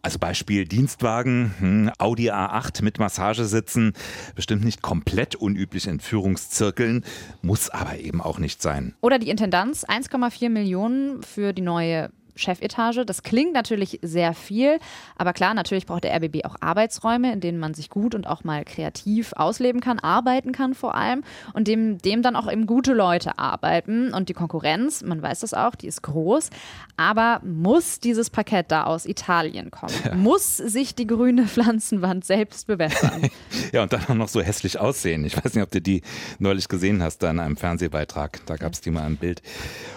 Also 0.00 0.18
Beispiel 0.18 0.64
Dienstwagen, 0.64 1.54
hm, 1.58 1.90
Audi 1.98 2.30
A8 2.30 2.82
mit 2.82 2.98
Massagesitzen, 2.98 3.92
bestimmt 4.36 4.64
nicht 4.64 4.80
komplett 4.80 5.34
unüblich 5.34 5.86
in 5.86 6.00
Führungszirkeln, 6.00 7.04
muss 7.42 7.68
aber 7.68 7.98
eben 7.98 8.22
auch 8.22 8.38
nicht 8.38 8.62
sein. 8.62 8.94
Oder 9.02 9.18
die 9.18 9.28
Intendanz, 9.28 9.84
1,4 9.84 10.48
Millionen 10.48 11.22
für 11.22 11.52
die 11.52 11.60
neue 11.60 12.08
Chefetage. 12.36 13.04
Das 13.04 13.22
klingt 13.22 13.52
natürlich 13.52 13.98
sehr 14.02 14.34
viel, 14.34 14.78
aber 15.16 15.32
klar, 15.32 15.54
natürlich 15.54 15.86
braucht 15.86 16.04
der 16.04 16.14
RBB 16.14 16.44
auch 16.44 16.56
Arbeitsräume, 16.60 17.32
in 17.32 17.40
denen 17.40 17.58
man 17.58 17.74
sich 17.74 17.90
gut 17.90 18.14
und 18.14 18.26
auch 18.26 18.44
mal 18.44 18.64
kreativ 18.64 19.32
ausleben 19.34 19.80
kann, 19.80 19.98
arbeiten 19.98 20.52
kann 20.52 20.74
vor 20.74 20.94
allem 20.94 21.24
und 21.54 21.68
dem, 21.68 21.98
dem 21.98 22.22
dann 22.22 22.36
auch 22.36 22.50
eben 22.50 22.66
gute 22.66 22.92
Leute 22.92 23.38
arbeiten. 23.38 24.12
Und 24.12 24.28
die 24.28 24.34
Konkurrenz, 24.34 25.02
man 25.02 25.22
weiß 25.22 25.40
das 25.40 25.54
auch, 25.54 25.74
die 25.74 25.86
ist 25.86 26.02
groß. 26.02 26.50
Aber 26.96 27.40
muss 27.44 28.00
dieses 28.00 28.30
Parkett 28.30 28.66
da 28.70 28.84
aus 28.84 29.06
Italien 29.06 29.70
kommen? 29.70 29.94
Ja. 30.04 30.14
Muss 30.14 30.56
sich 30.56 30.94
die 30.94 31.06
grüne 31.06 31.46
Pflanzenwand 31.46 32.24
selbst 32.24 32.66
bewässern? 32.66 33.28
ja, 33.72 33.82
und 33.82 33.92
dann 33.92 34.02
auch 34.08 34.14
noch 34.14 34.28
so 34.28 34.40
hässlich 34.40 34.78
aussehen. 34.78 35.24
Ich 35.24 35.36
weiß 35.36 35.54
nicht, 35.54 35.62
ob 35.62 35.70
du 35.70 35.80
die 35.80 36.02
neulich 36.38 36.68
gesehen 36.68 37.02
hast 37.02 37.22
da 37.22 37.30
in 37.30 37.38
einem 37.38 37.56
Fernsehbeitrag. 37.56 38.40
Da 38.46 38.56
gab 38.56 38.72
es 38.72 38.80
die 38.80 38.90
mal 38.90 39.06
im 39.06 39.16
Bild. 39.16 39.42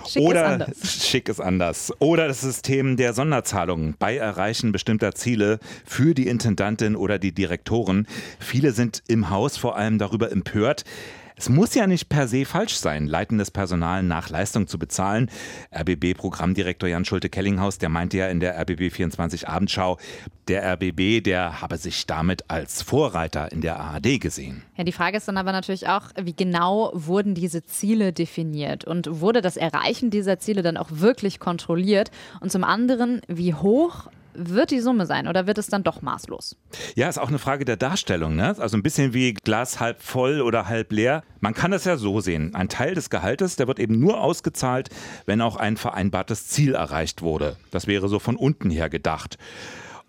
Schick 0.08 0.24
Oder 0.24 0.46
ist 0.46 0.52
anders. 0.52 1.08
schick 1.08 1.30
ist 1.30 1.40
anders. 1.40 1.94
Oder 2.00 2.29
das 2.30 2.42
System 2.42 2.96
der 2.96 3.14
Sonderzahlungen 3.14 3.96
bei 3.98 4.16
Erreichen 4.16 4.72
bestimmter 4.72 5.16
Ziele 5.16 5.58
für 5.84 6.14
die 6.14 6.28
Intendantin 6.28 6.96
oder 6.96 7.18
die 7.18 7.32
Direktoren. 7.32 8.06
Viele 8.40 8.72
sind 8.72 9.02
im 9.08 9.32
Haus 9.32 9.58
vor 9.58 9.76
allem 9.76 9.98
darüber 9.98 10.32
empört, 10.32 10.86
es 11.40 11.48
muss 11.48 11.74
ja 11.74 11.88
nicht 11.88 12.10
per 12.10 12.28
se 12.28 12.44
falsch 12.44 12.76
sein, 12.76 13.08
leitendes 13.08 13.50
Personal 13.50 14.04
nach 14.04 14.30
Leistung 14.30 14.68
zu 14.68 14.78
bezahlen. 14.78 15.32
RBB-Programmdirektor 15.74 16.90
Jan 16.90 17.06
Schulte-Kellinghaus, 17.06 17.78
der 17.78 17.88
meinte 17.88 18.18
ja 18.18 18.28
in 18.28 18.42
der 18.42 18.60
RBB 18.60 18.92
24 18.92 19.48
Abendschau, 19.48 19.98
der 20.50 20.70
RBB, 20.74 21.24
der 21.24 21.62
habe 21.62 21.78
sich 21.78 22.06
damit 22.06 22.50
als 22.50 22.82
Vorreiter 22.82 23.54
in 23.54 23.62
der 23.62 23.80
ARD 23.80 24.20
gesehen. 24.20 24.64
Ja, 24.76 24.84
die 24.84 24.92
Frage 24.92 25.16
ist 25.16 25.30
dann 25.30 25.38
aber 25.38 25.54
natürlich 25.54 25.88
auch, 25.88 26.10
wie 26.22 26.36
genau 26.36 26.92
wurden 26.94 27.36
diese 27.36 27.64
Ziele 27.64 28.12
definiert 28.12 28.84
und 28.84 29.22
wurde 29.22 29.42
das 29.42 29.56
Erreichen 29.56 30.10
dieser 30.10 30.40
Ziele 30.40 30.62
dann 30.62 30.76
auch 30.76 30.90
wirklich 30.92 31.40
kontrolliert? 31.40 32.12
Und 32.42 32.52
zum 32.52 32.66
anderen, 32.66 33.22
wie 33.30 33.54
hoch 33.54 34.10
wird 34.40 34.72
die 34.72 34.80
Summe 34.80 35.06
sein 35.06 35.28
oder 35.28 35.48
wird 35.48 35.58
es 35.58 35.68
dann 35.68 35.84
doch 35.84 36.02
maßlos? 36.02 36.56
Ja, 36.96 37.10
ist 37.10 37.18
auch 37.18 37.28
eine 37.28 37.40
Frage 37.40 37.66
der 37.66 37.78
Darstellung. 37.78 38.36
Ne? 38.36 38.56
Also 38.58 38.78
ein 38.78 38.84
bisschen 38.84 39.14
wie 39.14 39.34
Glas 39.34 39.80
halb 39.80 40.02
voll 40.02 40.42
oder 40.42 40.68
halb 40.68 40.92
leer. 40.92 41.24
Man 41.42 41.54
kann 41.54 41.72
das 41.72 41.86
ja 41.86 41.98
so 41.98 42.22
sehen. 42.22 42.56
Ein 42.56 42.70
Teil 42.70 42.96
des 42.96 43.10
Gehaltes, 43.10 43.56
der 43.56 43.68
wird 43.68 43.80
eben 43.80 44.00
nur 44.00 44.22
ausgezahlt, 44.22 44.90
wenn 45.26 45.42
auch 45.42 45.56
ein 45.58 45.78
vereinbartes 45.78 46.48
Ziel 46.48 46.76
erreicht 46.76 47.22
wurde. 47.22 47.58
Das 47.72 47.88
wäre 47.88 48.08
so 48.08 48.20
von 48.20 48.36
unten 48.36 48.70
her 48.70 48.90
gedacht. 48.90 49.38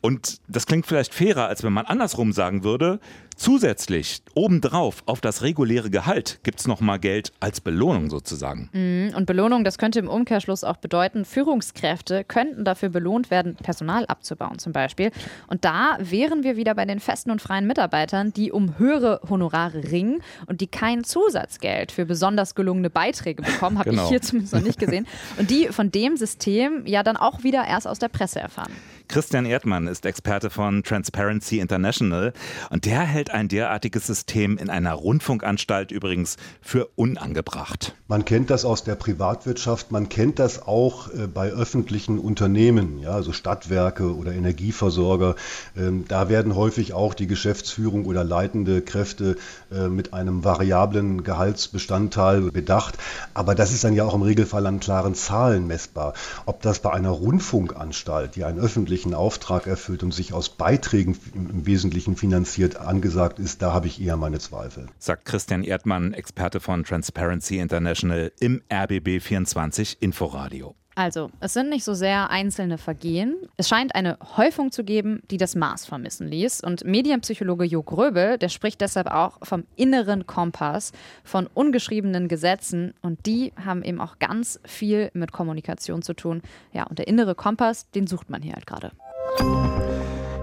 Und 0.00 0.40
das 0.49 0.66
klingt 0.66 0.87
vielleicht 0.87 1.12
fairer, 1.14 1.47
als 1.47 1.62
wenn 1.62 1.73
man 1.73 1.87
andersrum 1.87 2.33
sagen 2.33 2.64
würde, 2.64 3.00
zusätzlich 3.37 4.23
obendrauf 4.35 5.02
auf 5.07 5.21
das 5.21 5.42
reguläre 5.42 5.90
Gehalt 5.90 6.40
gibt 6.42 6.61
es 6.61 6.66
nochmal 6.66 6.99
Geld 6.99 7.33
als 7.40 7.61
Belohnung 7.61 8.11
sozusagen. 8.11 8.69
Mhm, 8.73 9.14
und 9.14 9.26
Belohnung, 9.26 9.64
das 9.64 9.78
könnte 9.78 9.99
im 9.99 10.09
Umkehrschluss 10.09 10.62
auch 10.62 10.76
bedeuten, 10.76 11.25
Führungskräfte 11.25 12.25
könnten 12.25 12.64
dafür 12.64 12.90
belohnt 12.90 13.30
werden, 13.30 13.57
Personal 13.57 14.07
abzubauen 14.07 14.59
zum 14.59 14.73
Beispiel. 14.73 15.11
Und 15.49 15.64
da 15.64 15.97
wären 16.00 16.45
wir 16.45 16.57
wieder 16.57 16.75
bei 16.75 16.85
den 16.85 17.00
festen 17.00 17.30
und 17.30 17.40
freien 17.40 17.66
Mitarbeitern, 17.66 18.33
die 18.33 18.52
um 18.52 18.78
höhere 18.78 19.21
Honorare 19.28 19.85
ringen 19.90 20.23
und 20.47 20.61
die 20.61 20.66
kein 20.66 21.04
Zusatzgeld 21.04 21.92
für 21.92 22.04
besonders 22.04 22.54
gelungene 22.54 22.90
Beiträge 22.90 23.42
bekommen, 23.42 23.78
habe 23.78 23.90
genau. 23.90 24.04
ich 24.04 24.09
hier 24.11 24.23
zumindest 24.23 24.54
noch 24.54 24.62
nicht 24.62 24.78
gesehen. 24.78 25.07
Und 25.38 25.50
die 25.50 25.69
von 25.69 25.90
dem 25.90 26.16
System 26.16 26.87
ja 26.87 27.02
dann 27.02 27.16
auch 27.16 27.42
wieder 27.42 27.66
erst 27.66 27.87
aus 27.87 27.99
der 27.99 28.09
Presse 28.09 28.40
erfahren. 28.40 28.73
Christian 29.11 29.45
Erdmann 29.45 29.88
ist 29.88 30.07
Experte 30.07 30.50
von 30.50 30.85
Transparency 30.85 31.59
International 31.59 32.33
und 32.71 32.87
der 32.87 33.00
hält 33.00 33.33
ein 33.33 33.49
derartiges 33.49 34.07
System 34.07 34.57
in 34.57 34.71
einer 34.71 34.93
Rundfunkanstalt 34.93 35.90
übrigens 35.90 36.37
für 36.61 36.88
unangebracht. 36.95 37.97
Man 38.07 38.25
kennt 38.25 38.50
das 38.50 38.64
aus 38.64 38.85
der 38.85 38.95
Privatwirtschaft, 38.95 39.90
man 39.90 40.09
kennt 40.09 40.38
das 40.38 40.62
auch 40.62 41.12
äh, 41.12 41.26
bei 41.26 41.50
öffentlichen 41.50 42.21
Unternehmen, 42.21 43.00
ja, 43.00 43.11
also 43.11 43.33
Stadtwerke 43.33 44.14
oder 44.14 44.33
Energieversorger. 44.33 45.35
Ähm, 45.76 46.05
da 46.07 46.29
werden 46.29 46.55
häufig 46.55 46.93
auch 46.93 47.14
die 47.14 47.26
Geschäftsführung 47.26 48.05
oder 48.05 48.23
leitende 48.23 48.81
Kräfte 48.81 49.37
äh, 49.73 49.88
mit 49.88 50.14
einem 50.14 50.45
variablen 50.45 51.25
Gehaltsbestandteil 51.25 52.52
bedacht. 52.52 52.97
Aber 53.35 53.57
das 53.57 53.73
ist 53.73 53.83
dann 53.83 53.95
ja 53.95 54.05
auch 54.05 54.14
im 54.14 54.23
Regelfall 54.23 54.67
an 54.67 54.79
klaren 54.79 55.17
Zahlen 55.17 55.67
messbar. 55.67 56.14
Ob 56.47 56.62
das 56.62 56.79
bei 56.79 56.93
einer 56.93 57.11
Rundfunkanstalt, 57.11 58.37
die 58.37 58.45
einen 58.45 58.61
öffentlichen 58.61 59.00
öffentlichen 59.00 59.14
Auftrag 59.14 59.66
erfüllt 59.66 60.02
und 60.02 60.12
sich 60.12 60.35
aus 60.35 60.50
Beiträgen 60.50 61.16
im 61.35 61.64
Wesentlichen 61.64 62.16
finanziert, 62.16 62.76
angesagt 62.76 63.38
ist, 63.38 63.62
da 63.62 63.73
habe 63.73 63.87
ich 63.87 64.00
eher 64.00 64.19
meine 64.19 64.38
Zweifel. 64.38 64.87
Sagt 64.99 65.25
Christian 65.25 65.64
Erdmann, 65.64 66.12
Experte 66.12 66.61
von 66.61 66.85
Transparency 66.85 67.59
International 67.59 68.30
im 68.40 68.62
RBB 68.71 69.23
24 69.23 70.02
Inforadio. 70.02 70.75
Also, 70.94 71.30
es 71.40 71.52
sind 71.52 71.70
nicht 71.70 71.85
so 71.85 71.94
sehr 71.94 72.30
einzelne 72.30 72.76
Vergehen. 72.76 73.37
Es 73.56 73.68
scheint 73.68 73.94
eine 73.94 74.18
Häufung 74.37 74.73
zu 74.73 74.85
geben, 74.85 75.23
die 75.30 75.37
das 75.37 75.54
Maß 75.54 75.87
vermissen 75.87 76.28
ließ. 76.28 76.62
Und 76.62 76.85
Medienpsychologe 76.85 77.64
Jo 77.64 77.82
Gröbel, 77.82 78.38
der 78.38 78.49
spricht 78.49 78.80
deshalb 78.80 79.06
auch 79.06 79.38
vom 79.42 79.64
inneren 79.76 80.26
Kompass, 80.26 80.92
von 81.25 81.47
ungeschriebenen 81.54 82.28
Gesetzen. 82.28 82.94
Und 83.02 83.25
die 83.26 83.52
haben 83.64 83.82
eben 83.82 84.00
auch 84.00 84.18
ganz 84.18 84.61
viel 84.64 85.11
mit 85.14 85.32
Kommunikation 85.32 86.02
zu 86.02 86.14
tun. 86.14 86.42
Ja, 86.73 86.85
und 86.85 86.99
der 86.99 87.09
innere 87.09 87.35
Kompass, 87.35 87.88
den 87.92 88.06
sucht 88.06 88.28
man 88.28 88.42
hier 88.42 88.54
halt 88.54 88.66
gerade 88.66 88.90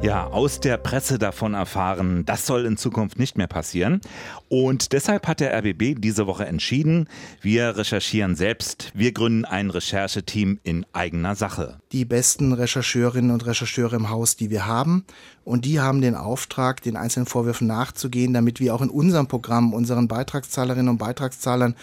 ja, 0.02 0.28
aus 0.28 0.60
der 0.60 0.78
Presse 0.78 1.18
davon 1.18 1.54
erfahren, 1.54 2.24
das 2.26 2.46
soll 2.46 2.66
in 2.66 2.78
Zukunft 2.78 3.18
nicht 3.18 3.38
mehr 3.38 3.48
passieren. 3.48 4.00
Und 4.48 4.94
deshalb 4.94 5.28
hat 5.28 5.40
der 5.40 5.58
RBB 5.58 6.00
diese 6.00 6.28
Woche 6.28 6.46
entschieden, 6.46 7.10
wir 7.42 7.78
recherchieren 7.78 8.36
selbst. 8.36 8.92
Wir 8.94 9.12
gründen 9.12 9.44
ein 9.44 9.70
Rechercheteam 9.70 10.60
in 10.64 10.86
eigener 10.94 11.36
Sache. 11.36 11.80
Die 11.92 12.06
besten 12.06 12.54
Rechercheurinnen 12.54 13.32
und 13.32 13.46
Rechercheure 13.46 13.96
im 13.96 14.10
Haus, 14.10 14.36
die 14.36 14.52
wir 14.52 14.68
haben. 14.68 15.04
Und 15.44 15.66
die 15.66 15.80
haben 15.80 16.02
den 16.02 16.16
Auftrag, 16.16 16.82
den 16.82 16.96
einzelnen 16.96 17.26
Vorwürfen 17.26 17.68
nachzugehen, 17.68 18.34
damit 18.34 18.60
wir 18.60 18.76
auch 18.76 18.82
in 18.82 18.90
unserem 18.90 19.28
Programm 19.28 19.74
unseren 19.74 20.08
Beitragszahlerinnen 20.08 20.90
und 20.90 20.98
Beitragszahlern 20.98 21.76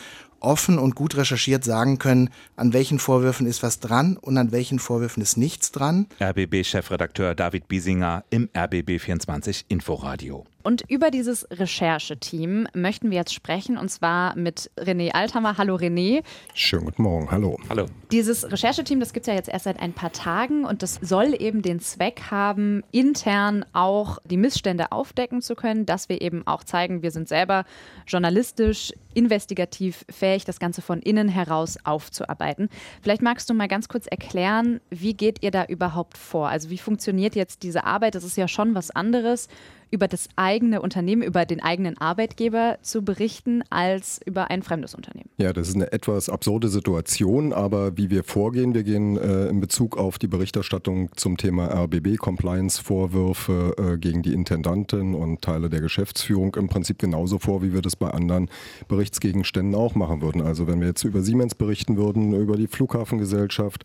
offen 0.44 0.78
und 0.78 0.94
gut 0.94 1.16
recherchiert 1.16 1.64
sagen 1.64 1.98
können, 1.98 2.30
an 2.56 2.72
welchen 2.72 2.98
Vorwürfen 2.98 3.46
ist 3.46 3.62
was 3.62 3.80
dran 3.80 4.16
und 4.16 4.36
an 4.38 4.52
welchen 4.52 4.78
Vorwürfen 4.78 5.22
ist 5.22 5.36
nichts 5.36 5.72
dran. 5.72 6.06
RBB-Chefredakteur 6.20 7.34
David 7.34 7.68
Biesinger 7.68 8.24
im 8.30 8.48
RBB24 8.54 9.64
Inforadio. 9.68 10.44
Und 10.64 10.82
über 10.88 11.10
dieses 11.10 11.46
Rechercheteam 11.50 12.66
möchten 12.72 13.10
wir 13.10 13.18
jetzt 13.18 13.34
sprechen 13.34 13.76
und 13.76 13.90
zwar 13.90 14.34
mit 14.34 14.70
René 14.78 15.10
Althammer. 15.10 15.58
Hallo 15.58 15.76
René. 15.76 16.22
Schönen 16.54 16.86
guten 16.86 17.02
Morgen, 17.02 17.30
hallo. 17.30 17.58
Hallo. 17.68 17.84
Dieses 18.10 18.50
Rechercheteam, 18.50 18.98
das 18.98 19.12
gibt 19.12 19.24
es 19.24 19.26
ja 19.28 19.34
jetzt 19.34 19.50
erst 19.50 19.64
seit 19.64 19.78
ein 19.78 19.92
paar 19.92 20.12
Tagen 20.12 20.64
und 20.64 20.82
das 20.82 20.98
soll 21.02 21.36
eben 21.38 21.60
den 21.60 21.80
Zweck 21.80 22.30
haben, 22.30 22.82
intern 22.92 23.66
auch 23.74 24.18
die 24.24 24.38
Missstände 24.38 24.90
aufdecken 24.90 25.42
zu 25.42 25.54
können, 25.54 25.84
dass 25.84 26.08
wir 26.08 26.22
eben 26.22 26.46
auch 26.46 26.64
zeigen, 26.64 27.02
wir 27.02 27.10
sind 27.10 27.28
selber 27.28 27.66
journalistisch, 28.06 28.94
investigativ 29.14 30.04
fähig, 30.10 30.44
das 30.44 30.58
Ganze 30.58 30.82
von 30.82 31.00
innen 31.00 31.28
heraus 31.28 31.78
aufzuarbeiten. 31.84 32.68
Vielleicht 33.02 33.22
magst 33.22 33.48
du 33.48 33.54
mal 33.54 33.68
ganz 33.68 33.88
kurz 33.88 34.06
erklären, 34.06 34.80
wie 34.90 35.14
geht 35.14 35.42
ihr 35.42 35.50
da 35.50 35.64
überhaupt 35.64 36.18
vor? 36.18 36.48
Also 36.48 36.70
wie 36.70 36.78
funktioniert 36.78 37.34
jetzt 37.34 37.62
diese 37.62 37.84
Arbeit? 37.84 38.14
Das 38.14 38.24
ist 38.24 38.36
ja 38.36 38.48
schon 38.48 38.74
was 38.74 38.90
anderes 38.90 39.48
über 39.94 40.08
das 40.08 40.28
eigene 40.34 40.82
Unternehmen, 40.82 41.22
über 41.22 41.46
den 41.46 41.62
eigenen 41.62 41.96
Arbeitgeber 41.98 42.78
zu 42.82 43.02
berichten, 43.02 43.62
als 43.70 44.20
über 44.26 44.50
ein 44.50 44.64
fremdes 44.64 44.94
Unternehmen. 44.96 45.30
Ja, 45.38 45.52
das 45.52 45.68
ist 45.68 45.76
eine 45.76 45.92
etwas 45.92 46.28
absurde 46.28 46.68
Situation, 46.68 47.52
aber 47.52 47.96
wie 47.96 48.10
wir 48.10 48.24
vorgehen, 48.24 48.74
wir 48.74 48.82
gehen 48.82 49.16
äh, 49.16 49.46
in 49.46 49.60
Bezug 49.60 49.96
auf 49.96 50.18
die 50.18 50.26
Berichterstattung 50.26 51.10
zum 51.14 51.36
Thema 51.36 51.66
RBB, 51.66 52.18
Compliance-Vorwürfe 52.18 53.76
äh, 53.78 53.98
gegen 53.98 54.22
die 54.22 54.32
Intendantin 54.32 55.14
und 55.14 55.42
Teile 55.42 55.70
der 55.70 55.80
Geschäftsführung 55.80 56.56
im 56.56 56.68
Prinzip 56.68 56.98
genauso 56.98 57.38
vor, 57.38 57.62
wie 57.62 57.72
wir 57.72 57.80
das 57.80 57.94
bei 57.94 58.10
anderen 58.10 58.50
Berichtsgegenständen 58.88 59.76
auch 59.76 59.94
machen 59.94 60.22
würden. 60.22 60.42
Also 60.42 60.66
wenn 60.66 60.80
wir 60.80 60.88
jetzt 60.88 61.04
über 61.04 61.22
Siemens 61.22 61.54
berichten 61.54 61.96
würden, 61.96 62.34
über 62.34 62.56
die 62.56 62.66
Flughafengesellschaft 62.66 63.84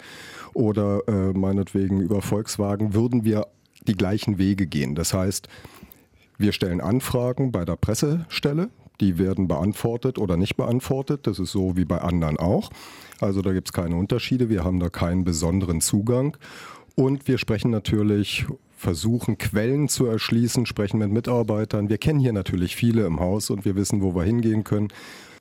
oder 0.56 1.08
äh, 1.08 1.38
meinetwegen 1.38 2.02
über 2.02 2.24
Volkswagen, 2.24 2.96
würden 2.96 3.24
wir 3.24 3.46
die 3.88 3.96
gleichen 3.96 4.38
Wege 4.38 4.68
gehen. 4.68 4.96
Das 4.96 5.14
heißt, 5.14 5.48
wir 6.40 6.54
stellen 6.54 6.82
Anfragen 6.82 7.52
bei 7.52 7.66
der 7.66 7.76
Pressestelle. 7.76 8.70
Die 9.02 9.18
werden 9.18 9.48
beantwortet 9.48 10.18
oder 10.18 10.38
nicht 10.38 10.56
beantwortet. 10.56 11.28
Das 11.28 11.38
ist 11.38 11.52
so 11.52 11.78
wie 11.78 11.86
bei 11.86 12.00
anderen 12.00 12.38
auch. 12.38 12.70
Also 13.20 13.42
da 13.42 13.54
gibt 13.54 13.68
es 13.68 13.74
keine 13.74 13.96
Unterschiede. 13.98 14.50
Wir 14.50 14.64
haben 14.64 14.80
da 14.80 14.90
keinen 14.90 15.26
besonderen 15.26 15.82
Zugang. 15.82 16.38
Und 16.96 17.28
wir 17.28 17.38
sprechen 17.38 17.72
natürlich, 17.72 18.46
versuchen 18.80 19.38
Quellen 19.38 19.90
zu 19.90 20.06
erschließen, 20.06 20.66
sprechen 20.66 21.00
mit 21.00 21.12
Mitarbeitern. 21.12 21.90
Wir 21.90 21.98
kennen 21.98 22.20
hier 22.20 22.32
natürlich 22.32 22.78
viele 22.78 23.06
im 23.06 23.20
Haus 23.20 23.50
und 23.50 23.66
wir 23.66 23.76
wissen, 23.76 24.02
wo 24.02 24.16
wir 24.16 24.24
hingehen 24.24 24.64
können. 24.64 24.88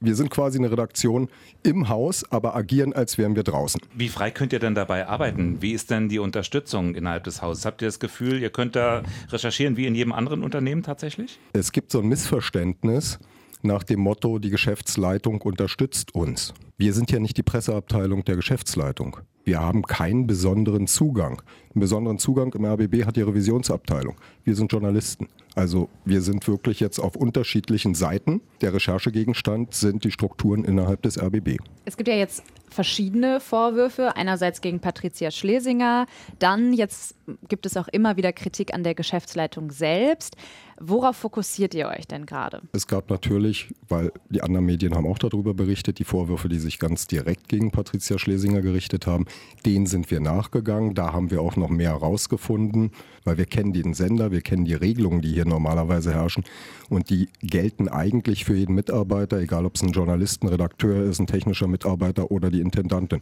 Wir 0.00 0.14
sind 0.16 0.30
quasi 0.30 0.58
eine 0.58 0.70
Redaktion 0.70 1.28
im 1.62 1.88
Haus, 1.88 2.24
aber 2.30 2.54
agieren, 2.54 2.92
als 2.92 3.16
wären 3.16 3.36
wir 3.36 3.44
draußen. 3.44 3.80
Wie 3.94 4.08
frei 4.08 4.30
könnt 4.30 4.52
ihr 4.52 4.58
denn 4.58 4.74
dabei 4.74 5.06
arbeiten? 5.06 5.62
Wie 5.62 5.72
ist 5.72 5.90
denn 5.90 6.08
die 6.08 6.18
Unterstützung 6.18 6.94
innerhalb 6.94 7.24
des 7.24 7.40
Hauses? 7.40 7.64
Habt 7.64 7.82
ihr 7.82 7.88
das 7.88 7.98
Gefühl, 8.00 8.40
ihr 8.40 8.50
könnt 8.50 8.76
da 8.76 9.02
recherchieren 9.30 9.76
wie 9.76 9.86
in 9.86 9.94
jedem 9.94 10.12
anderen 10.12 10.42
Unternehmen 10.42 10.82
tatsächlich? 10.82 11.38
Es 11.52 11.72
gibt 11.72 11.92
so 11.92 12.00
ein 12.00 12.08
Missverständnis 12.08 13.18
nach 13.62 13.82
dem 13.82 14.00
Motto, 14.00 14.38
die 14.38 14.50
Geschäftsleitung 14.50 15.40
unterstützt 15.42 16.14
uns. 16.14 16.54
Wir 16.76 16.92
sind 16.92 17.10
ja 17.10 17.18
nicht 17.18 17.36
die 17.36 17.42
Presseabteilung 17.42 18.24
der 18.24 18.36
Geschäftsleitung. 18.36 19.18
Wir 19.44 19.60
haben 19.60 19.82
keinen 19.82 20.26
besonderen 20.26 20.86
Zugang. 20.86 21.40
Einen 21.74 21.80
besonderen 21.80 22.18
Zugang 22.18 22.52
im 22.52 22.66
RBB 22.66 23.06
hat 23.06 23.16
die 23.16 23.22
Revisionsabteilung. 23.22 24.16
Wir 24.44 24.54
sind 24.54 24.70
Journalisten. 24.70 25.28
Also 25.54 25.88
wir 26.04 26.20
sind 26.20 26.46
wirklich 26.46 26.80
jetzt 26.80 26.98
auf 26.98 27.16
unterschiedlichen 27.16 27.94
Seiten. 27.94 28.42
Der 28.60 28.74
Recherchegegenstand 28.74 29.74
sind 29.74 30.04
die 30.04 30.10
Strukturen 30.10 30.64
innerhalb 30.64 31.02
des 31.02 31.18
RBB. 31.18 31.56
Es 31.84 31.96
gibt 31.96 32.08
ja 32.08 32.14
jetzt 32.14 32.42
verschiedene 32.70 33.40
Vorwürfe. 33.40 34.16
Einerseits 34.16 34.60
gegen 34.60 34.80
Patricia 34.80 35.30
Schlesinger, 35.30 36.06
dann 36.38 36.72
jetzt 36.72 37.14
gibt 37.48 37.66
es 37.66 37.76
auch 37.76 37.88
immer 37.88 38.16
wieder 38.16 38.32
Kritik 38.32 38.72
an 38.74 38.82
der 38.82 38.94
Geschäftsleitung 38.94 39.70
selbst. 39.70 40.36
Worauf 40.80 41.16
fokussiert 41.16 41.74
ihr 41.74 41.88
euch 41.88 42.06
denn 42.06 42.24
gerade? 42.24 42.62
Es 42.72 42.86
gab 42.86 43.10
natürlich, 43.10 43.74
weil 43.88 44.12
die 44.28 44.42
anderen 44.42 44.64
Medien 44.64 44.94
haben 44.94 45.06
auch 45.06 45.18
darüber 45.18 45.52
berichtet, 45.52 45.98
die 45.98 46.04
Vorwürfe, 46.04 46.48
die 46.48 46.60
sich 46.60 46.78
ganz 46.78 47.08
direkt 47.08 47.48
gegen 47.48 47.72
Patricia 47.72 48.16
Schlesinger 48.16 48.60
gerichtet 48.60 49.08
haben. 49.08 49.26
Denen 49.66 49.86
sind 49.86 50.08
wir 50.12 50.20
nachgegangen. 50.20 50.94
Da 50.94 51.12
haben 51.12 51.32
wir 51.32 51.42
auch 51.42 51.56
noch 51.56 51.68
mehr 51.68 51.90
herausgefunden, 51.90 52.92
weil 53.24 53.38
wir 53.38 53.46
kennen 53.46 53.72
den 53.72 53.92
Sender, 53.92 54.30
wir 54.30 54.40
kennen 54.40 54.66
die 54.66 54.74
Regelungen, 54.74 55.20
die 55.20 55.32
hier 55.32 55.46
normalerweise 55.46 56.14
herrschen. 56.14 56.44
Und 56.88 57.10
die 57.10 57.28
gelten 57.42 57.88
eigentlich 57.88 58.44
für 58.44 58.54
jeden 58.54 58.76
Mitarbeiter, 58.76 59.40
egal 59.40 59.66
ob 59.66 59.74
es 59.74 59.82
ein 59.82 59.90
Journalist, 59.90 60.44
ein 60.44 60.48
Redakteur 60.48 61.02
ist, 61.04 61.18
ein 61.18 61.26
technischer 61.26 61.66
Mitarbeiter 61.66 62.30
oder 62.30 62.50
die 62.50 62.57
Intendantin. 62.60 63.20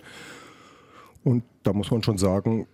Und 1.25 1.43
da 1.63 1.73
muss 1.73 1.91
man 1.91 2.03
schon 2.03 2.19
sagen, 2.19 2.67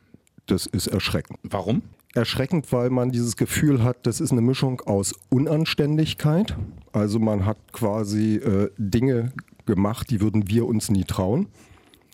das 0.47 0.66
ist 0.66 0.87
erschreckend. 0.87 1.38
Warum? 1.42 1.83
Erschreckend, 2.14 2.71
weil 2.73 2.90
man 2.90 3.11
dieses 3.11 3.37
Gefühl 3.37 3.83
hat, 3.83 4.07
das 4.07 4.21
ist 4.21 4.33
eine 4.33 4.42
Mischung 4.42 4.81
aus 4.83 5.14
Unanständigkeit. 5.31 6.57
Also 6.92 7.19
man 7.19 7.47
hat 7.47 7.57
quasi 7.73 8.37
äh, 8.37 8.71
Dinge 8.76 9.33
gemacht, 9.64 10.11
die 10.11 10.21
würden 10.21 10.49
wir 10.49 10.66
uns 10.66 10.90
nie 10.90 11.04
trauen. 11.04 11.47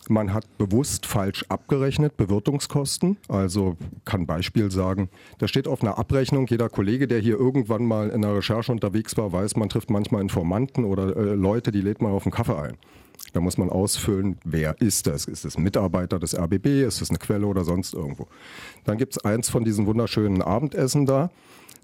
Man 0.09 0.33
hat 0.33 0.57
bewusst 0.57 1.05
falsch 1.05 1.45
abgerechnet, 1.49 2.17
Bewirtungskosten. 2.17 3.19
Also 3.29 3.77
kann 4.07 4.27
Beispiel 4.27 4.71
sagen, 4.71 5.11
da 5.39 5.47
steht 5.47 5.69
auf 5.69 5.83
einer 5.83 5.99
Abrechnung, 5.99 6.47
jeder 6.47 6.71
Kollege, 6.71 7.07
der 7.07 7.21
hier 7.21 7.39
irgendwann 7.39 7.85
mal 7.85 8.09
in 8.09 8.23
der 8.23 8.35
Recherche 8.35 8.73
unterwegs 8.73 9.17
war, 9.19 9.33
weiß, 9.33 9.57
man 9.57 9.69
trifft 9.69 9.91
manchmal 9.91 10.23
Informanten 10.23 10.85
oder 10.85 11.15
äh, 11.15 11.35
Leute, 11.35 11.71
die 11.73 11.83
lädt 11.83 12.01
man 12.01 12.13
auf 12.13 12.25
einen 12.25 12.33
Kaffee 12.33 12.57
ein. 12.57 12.79
Da 13.33 13.41
muss 13.41 13.59
man 13.59 13.69
ausfüllen, 13.69 14.39
wer 14.45 14.81
ist 14.81 15.07
das? 15.07 15.27
Ist 15.27 15.45
es 15.45 15.57
ein 15.57 15.63
Mitarbeiter 15.63 16.19
des 16.19 16.39
RBB? 16.39 16.67
Ist 16.87 17.03
es 17.03 17.11
eine 17.11 17.19
Quelle 17.19 17.47
oder 17.47 17.65
sonst 17.65 17.93
irgendwo? 17.93 18.27
Dann 18.85 18.97
gibt 18.97 19.17
es 19.17 19.25
eins 19.25 19.51
von 19.51 19.65
diesen 19.65 19.87
wunderschönen 19.87 20.41
Abendessen 20.41 21.05
da. 21.05 21.31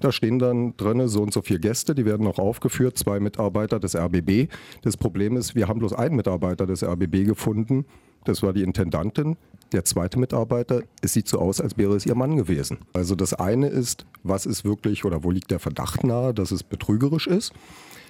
Da 0.01 0.13
stehen 0.13 0.39
dann 0.39 0.77
drin 0.77 1.07
so 1.09 1.23
und 1.23 1.33
so 1.33 1.43
viele 1.43 1.61
Gäste, 1.61 1.95
die 1.95 2.05
werden 2.05 2.27
auch 2.27 2.39
aufgeführt, 2.39 2.99
zwei 2.99 3.21
Mitarbeiter 3.21 3.79
des 3.79 3.95
RBB. 3.95 4.49
Das 4.83 4.97
Problem 4.97 5.37
ist, 5.37 5.55
wir 5.55 5.69
haben 5.69 5.79
bloß 5.79 5.93
einen 5.93 6.17
Mitarbeiter 6.17 6.67
des 6.67 6.83
RBB 6.83 7.25
gefunden. 7.25 7.85
Das 8.25 8.43
war 8.43 8.53
die 8.53 8.63
Intendantin. 8.63 9.37
Der 9.73 9.85
zweite 9.85 10.19
Mitarbeiter, 10.19 10.83
es 11.03 11.15
sieht 11.15 11.29
so 11.29 11.39
aus, 11.39 11.61
als 11.61 11.77
wäre 11.77 11.97
es 11.97 12.07
ihr 12.07 12.15
Mann 12.15 12.37
gewesen. 12.37 12.79
Also 12.93 13.15
das 13.15 13.35
eine 13.35 13.69
ist, 13.69 14.07
was 14.23 14.47
ist 14.47 14.65
wirklich 14.65 15.05
oder 15.05 15.25
wo 15.25 15.31
liegt 15.31 15.51
der 15.51 15.59
Verdacht 15.59 16.05
nahe, 16.05 16.33
dass 16.33 16.51
es 16.51 16.63
betrügerisch 16.63 17.27
ist. 17.27 17.53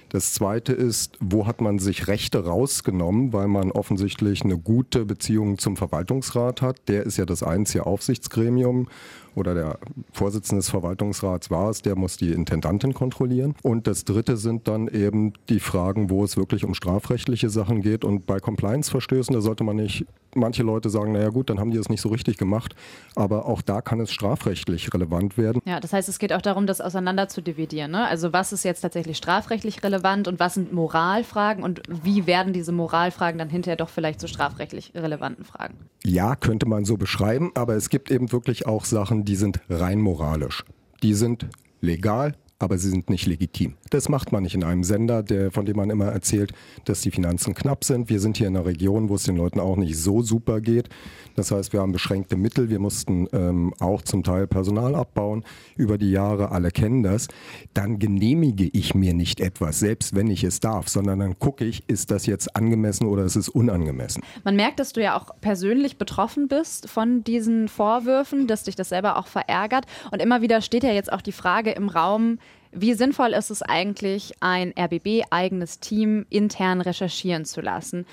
Das 0.09 0.33
Zweite 0.33 0.71
ist, 0.71 1.17
wo 1.19 1.47
hat 1.47 1.61
man 1.61 1.79
sich 1.79 2.07
Rechte 2.07 2.45
rausgenommen, 2.45 3.33
weil 3.33 3.47
man 3.47 3.71
offensichtlich 3.71 4.43
eine 4.43 4.57
gute 4.57 5.05
Beziehung 5.05 5.57
zum 5.57 5.75
Verwaltungsrat 5.75 6.61
hat. 6.61 6.87
Der 6.87 7.03
ist 7.03 7.17
ja 7.17 7.25
das 7.25 7.41
einzige 7.41 7.85
Aufsichtsgremium 7.85 8.87
oder 9.35 9.53
der 9.53 9.79
Vorsitzende 10.11 10.59
des 10.59 10.69
Verwaltungsrats 10.69 11.51
war 11.51 11.69
es, 11.69 11.81
der 11.81 11.95
muss 11.95 12.17
die 12.17 12.31
Intendantin 12.31 12.93
kontrollieren. 12.93 13.55
Und 13.63 13.87
das 13.87 14.05
Dritte 14.05 14.37
sind 14.37 14.67
dann 14.67 14.87
eben 14.87 15.33
die 15.49 15.59
Fragen, 15.59 16.09
wo 16.09 16.23
es 16.23 16.37
wirklich 16.37 16.63
um 16.63 16.73
strafrechtliche 16.73 17.49
Sachen 17.49 17.81
geht. 17.81 18.03
Und 18.03 18.25
bei 18.25 18.39
Compliance-Verstößen, 18.39 19.33
da 19.33 19.41
sollte 19.41 19.63
man 19.63 19.75
nicht, 19.77 20.05
manche 20.33 20.63
Leute 20.63 20.89
sagen, 20.89 21.11
naja 21.13 21.29
gut, 21.29 21.49
dann 21.49 21.59
haben 21.59 21.71
die 21.71 21.77
es 21.77 21.89
nicht 21.89 22.01
so 22.01 22.09
richtig 22.09 22.37
gemacht. 22.37 22.75
Aber 23.15 23.45
auch 23.45 23.61
da 23.61 23.81
kann 23.81 23.99
es 23.99 24.11
strafrechtlich 24.11 24.93
relevant 24.93 25.37
werden. 25.37 25.61
Ja, 25.65 25.79
das 25.79 25.93
heißt, 25.93 26.09
es 26.09 26.19
geht 26.19 26.33
auch 26.33 26.41
darum, 26.41 26.67
das 26.67 26.81
auseinander 26.81 27.27
zu 27.27 27.41
dividieren. 27.41 27.91
Ne? 27.91 28.07
Also 28.07 28.33
was 28.33 28.53
ist 28.53 28.63
jetzt 28.63 28.81
tatsächlich 28.81 29.17
strafrechtlich 29.17 29.83
relevant 29.83 30.27
und 30.27 30.39
was 30.39 30.53
sind 30.53 30.73
Moralfragen 30.73 31.63
und 31.63 31.81
wie 32.03 32.27
werden 32.27 32.53
diese 32.53 32.71
Moralfragen 32.71 33.37
dann 33.37 33.49
hinterher 33.49 33.77
doch 33.77 33.89
vielleicht 33.89 34.19
zu 34.19 34.27
strafrechtlich 34.27 34.93
relevanten 34.95 35.45
Fragen? 35.45 35.75
Ja, 36.03 36.35
könnte 36.35 36.67
man 36.67 36.85
so 36.85 36.97
beschreiben, 36.97 37.51
aber 37.55 37.75
es 37.75 37.89
gibt 37.89 38.11
eben 38.11 38.31
wirklich 38.31 38.67
auch 38.67 38.85
Sachen, 38.85 39.24
die 39.25 39.35
sind 39.35 39.59
rein 39.69 39.99
moralisch. 39.99 40.63
Die 41.03 41.13
sind 41.13 41.47
legal, 41.81 42.35
aber 42.59 42.77
sie 42.77 42.89
sind 42.89 43.09
nicht 43.09 43.25
legitim. 43.25 43.75
Das 43.89 44.07
macht 44.07 44.31
man 44.31 44.43
nicht 44.43 44.55
in 44.55 44.63
einem 44.63 44.83
Sender, 44.83 45.23
der, 45.23 45.51
von 45.51 45.65
dem 45.65 45.77
man 45.77 45.89
immer 45.89 46.05
erzählt, 46.05 46.53
dass 46.85 47.01
die 47.01 47.11
Finanzen 47.11 47.53
knapp 47.53 47.83
sind. 47.83 48.09
Wir 48.09 48.19
sind 48.19 48.37
hier 48.37 48.47
in 48.47 48.55
einer 48.55 48.65
Region, 48.65 49.09
wo 49.09 49.15
es 49.15 49.23
den 49.23 49.35
Leuten 49.37 49.59
auch 49.59 49.75
nicht 49.75 49.97
so 49.97 50.21
super 50.21 50.61
geht. 50.61 50.89
Das 51.35 51.51
heißt, 51.51 51.73
wir 51.73 51.81
haben 51.81 51.91
beschränkte 51.91 52.37
Mittel. 52.37 52.69
Wir 52.69 52.79
mussten 52.79 53.27
ähm, 53.33 53.73
auch 53.79 54.01
zum 54.01 54.23
Teil 54.23 54.47
Personal 54.47 54.95
abbauen 54.95 55.43
über 55.75 55.97
die 55.97 56.11
Jahre. 56.11 56.51
Alle 56.51 56.71
kennen 56.71 57.03
das. 57.03 57.27
Dann 57.73 57.99
genehmige 57.99 58.69
ich 58.71 58.95
mir 58.95 59.13
nicht 59.13 59.39
etwas, 59.39 59.79
selbst 59.79 60.15
wenn 60.15 60.27
ich 60.27 60.43
es 60.43 60.59
darf, 60.59 60.87
sondern 60.87 61.19
dann 61.19 61.39
gucke 61.39 61.65
ich, 61.65 61.83
ist 61.87 62.11
das 62.11 62.25
jetzt 62.25 62.55
angemessen 62.55 63.05
oder 63.07 63.23
ist 63.23 63.35
es 63.35 63.49
unangemessen. 63.49 64.23
Man 64.43 64.55
merkt, 64.55 64.79
dass 64.79 64.93
du 64.93 65.01
ja 65.01 65.17
auch 65.17 65.29
persönlich 65.41 65.97
betroffen 65.97 66.47
bist 66.47 66.89
von 66.89 67.23
diesen 67.23 67.67
Vorwürfen, 67.67 68.47
dass 68.47 68.63
dich 68.63 68.75
das 68.75 68.89
selber 68.89 69.17
auch 69.17 69.27
verärgert. 69.27 69.85
Und 70.11 70.21
immer 70.21 70.41
wieder 70.41 70.61
steht 70.61 70.83
ja 70.83 70.91
jetzt 70.91 71.11
auch 71.11 71.21
die 71.21 71.31
Frage 71.31 71.71
im 71.71 71.89
Raum, 71.89 72.39
wie 72.77 72.93
sinnvoll 72.93 73.31
ist 73.31 73.51
es 73.51 73.61
eigentlich, 73.61 74.33
ein 74.41 74.73
RBB-eigenes 74.77 75.79
Team 75.79 76.25
intern 76.29 76.81
recherchieren 76.81 77.45
zu 77.45 77.61
lassen? 77.61 78.05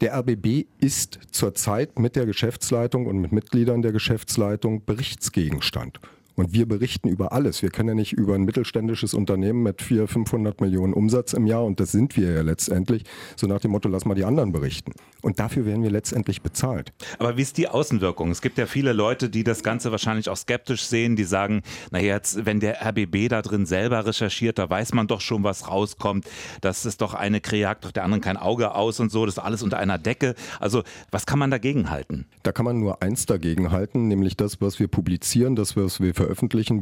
Der 0.00 0.18
RBB 0.18 0.64
ist 0.80 1.18
zurzeit 1.30 1.98
mit 1.98 2.16
der 2.16 2.24
Geschäftsleitung 2.24 3.06
und 3.06 3.18
mit 3.18 3.32
Mitgliedern 3.32 3.82
der 3.82 3.92
Geschäftsleitung 3.92 4.84
Berichtsgegenstand. 4.86 6.00
Und 6.40 6.54
wir 6.54 6.66
berichten 6.66 7.10
über 7.10 7.32
alles. 7.32 7.60
Wir 7.60 7.68
können 7.68 7.90
ja 7.90 7.94
nicht 7.94 8.14
über 8.14 8.34
ein 8.34 8.44
mittelständisches 8.44 9.12
Unternehmen 9.12 9.62
mit 9.62 9.82
400, 9.82 10.10
500 10.10 10.60
Millionen 10.62 10.94
Umsatz 10.94 11.34
im 11.34 11.46
Jahr, 11.46 11.64
und 11.64 11.80
das 11.80 11.92
sind 11.92 12.16
wir 12.16 12.32
ja 12.32 12.40
letztendlich, 12.40 13.04
so 13.36 13.46
nach 13.46 13.60
dem 13.60 13.72
Motto, 13.72 13.90
lass 13.90 14.06
mal 14.06 14.14
die 14.14 14.24
anderen 14.24 14.50
berichten. 14.50 14.92
Und 15.20 15.38
dafür 15.38 15.66
werden 15.66 15.82
wir 15.82 15.90
letztendlich 15.90 16.40
bezahlt. 16.40 16.94
Aber 17.18 17.36
wie 17.36 17.42
ist 17.42 17.58
die 17.58 17.68
Außenwirkung? 17.68 18.30
Es 18.30 18.40
gibt 18.40 18.56
ja 18.56 18.64
viele 18.64 18.94
Leute, 18.94 19.28
die 19.28 19.44
das 19.44 19.62
Ganze 19.62 19.90
wahrscheinlich 19.90 20.30
auch 20.30 20.36
skeptisch 20.38 20.84
sehen, 20.84 21.14
die 21.14 21.24
sagen, 21.24 21.60
naja, 21.90 22.14
jetzt, 22.14 22.46
wenn 22.46 22.58
der 22.58 22.86
RBB 22.86 23.28
da 23.28 23.42
drin 23.42 23.66
selber 23.66 24.06
recherchiert, 24.06 24.58
da 24.58 24.70
weiß 24.70 24.94
man 24.94 25.08
doch 25.08 25.20
schon, 25.20 25.44
was 25.44 25.68
rauskommt. 25.68 26.24
Das 26.62 26.86
ist 26.86 27.02
doch 27.02 27.12
eine 27.12 27.42
Kräjagd, 27.42 27.84
doch 27.84 27.92
der 27.92 28.04
anderen 28.04 28.22
kein 28.22 28.38
Auge 28.38 28.74
aus 28.74 28.98
und 28.98 29.12
so, 29.12 29.26
das 29.26 29.34
ist 29.34 29.40
alles 29.40 29.62
unter 29.62 29.76
einer 29.76 29.98
Decke. 29.98 30.34
Also, 30.58 30.84
was 31.10 31.26
kann 31.26 31.38
man 31.38 31.50
dagegen 31.50 31.90
halten? 31.90 32.24
Da 32.44 32.52
kann 32.52 32.64
man 32.64 32.80
nur 32.80 33.02
eins 33.02 33.26
dagegen 33.26 33.72
halten, 33.72 34.08
nämlich 34.08 34.38
das, 34.38 34.62
was 34.62 34.80
wir 34.80 34.88
publizieren, 34.88 35.54
das, 35.54 35.76
was 35.76 36.00
wir 36.00 36.14
veröffentlichen 36.14 36.29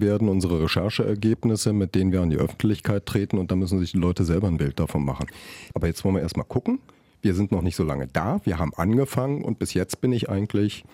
werden, 0.01 0.29
unsere 0.29 0.63
Rechercheergebnisse, 0.63 1.73
mit 1.73 1.95
denen 1.95 2.13
wir 2.13 2.21
an 2.21 2.31
die 2.31 2.37
Öffentlichkeit 2.37 3.07
treten 3.07 3.39
und 3.39 3.51
da 3.51 3.57
müssen 3.57 3.79
sich 3.79 3.93
die 3.93 3.99
Leute 3.99 4.25
selber 4.25 4.49
ein 4.49 4.57
Bild 4.59 4.79
davon 4.79 5.05
machen. 5.05 5.27
Aber 5.75 5.87
jetzt 5.87 6.05
wollen 6.05 6.15
wir 6.15 6.23
erstmal 6.23 6.47
gucken. 6.47 6.79
Wir 7.21 7.35
sind 7.35 7.51
noch 7.51 7.63
nicht 7.63 7.77
so 7.77 7.85
lange 7.85 8.07
da, 8.07 8.41
wir 8.45 8.59
haben 8.59 8.73
angefangen 8.75 9.43
und 9.43 9.59
bis 9.59 9.75
jetzt 9.75 10.01
bin 10.01 10.13
ich 10.13 10.29
eigentlich 10.29 10.85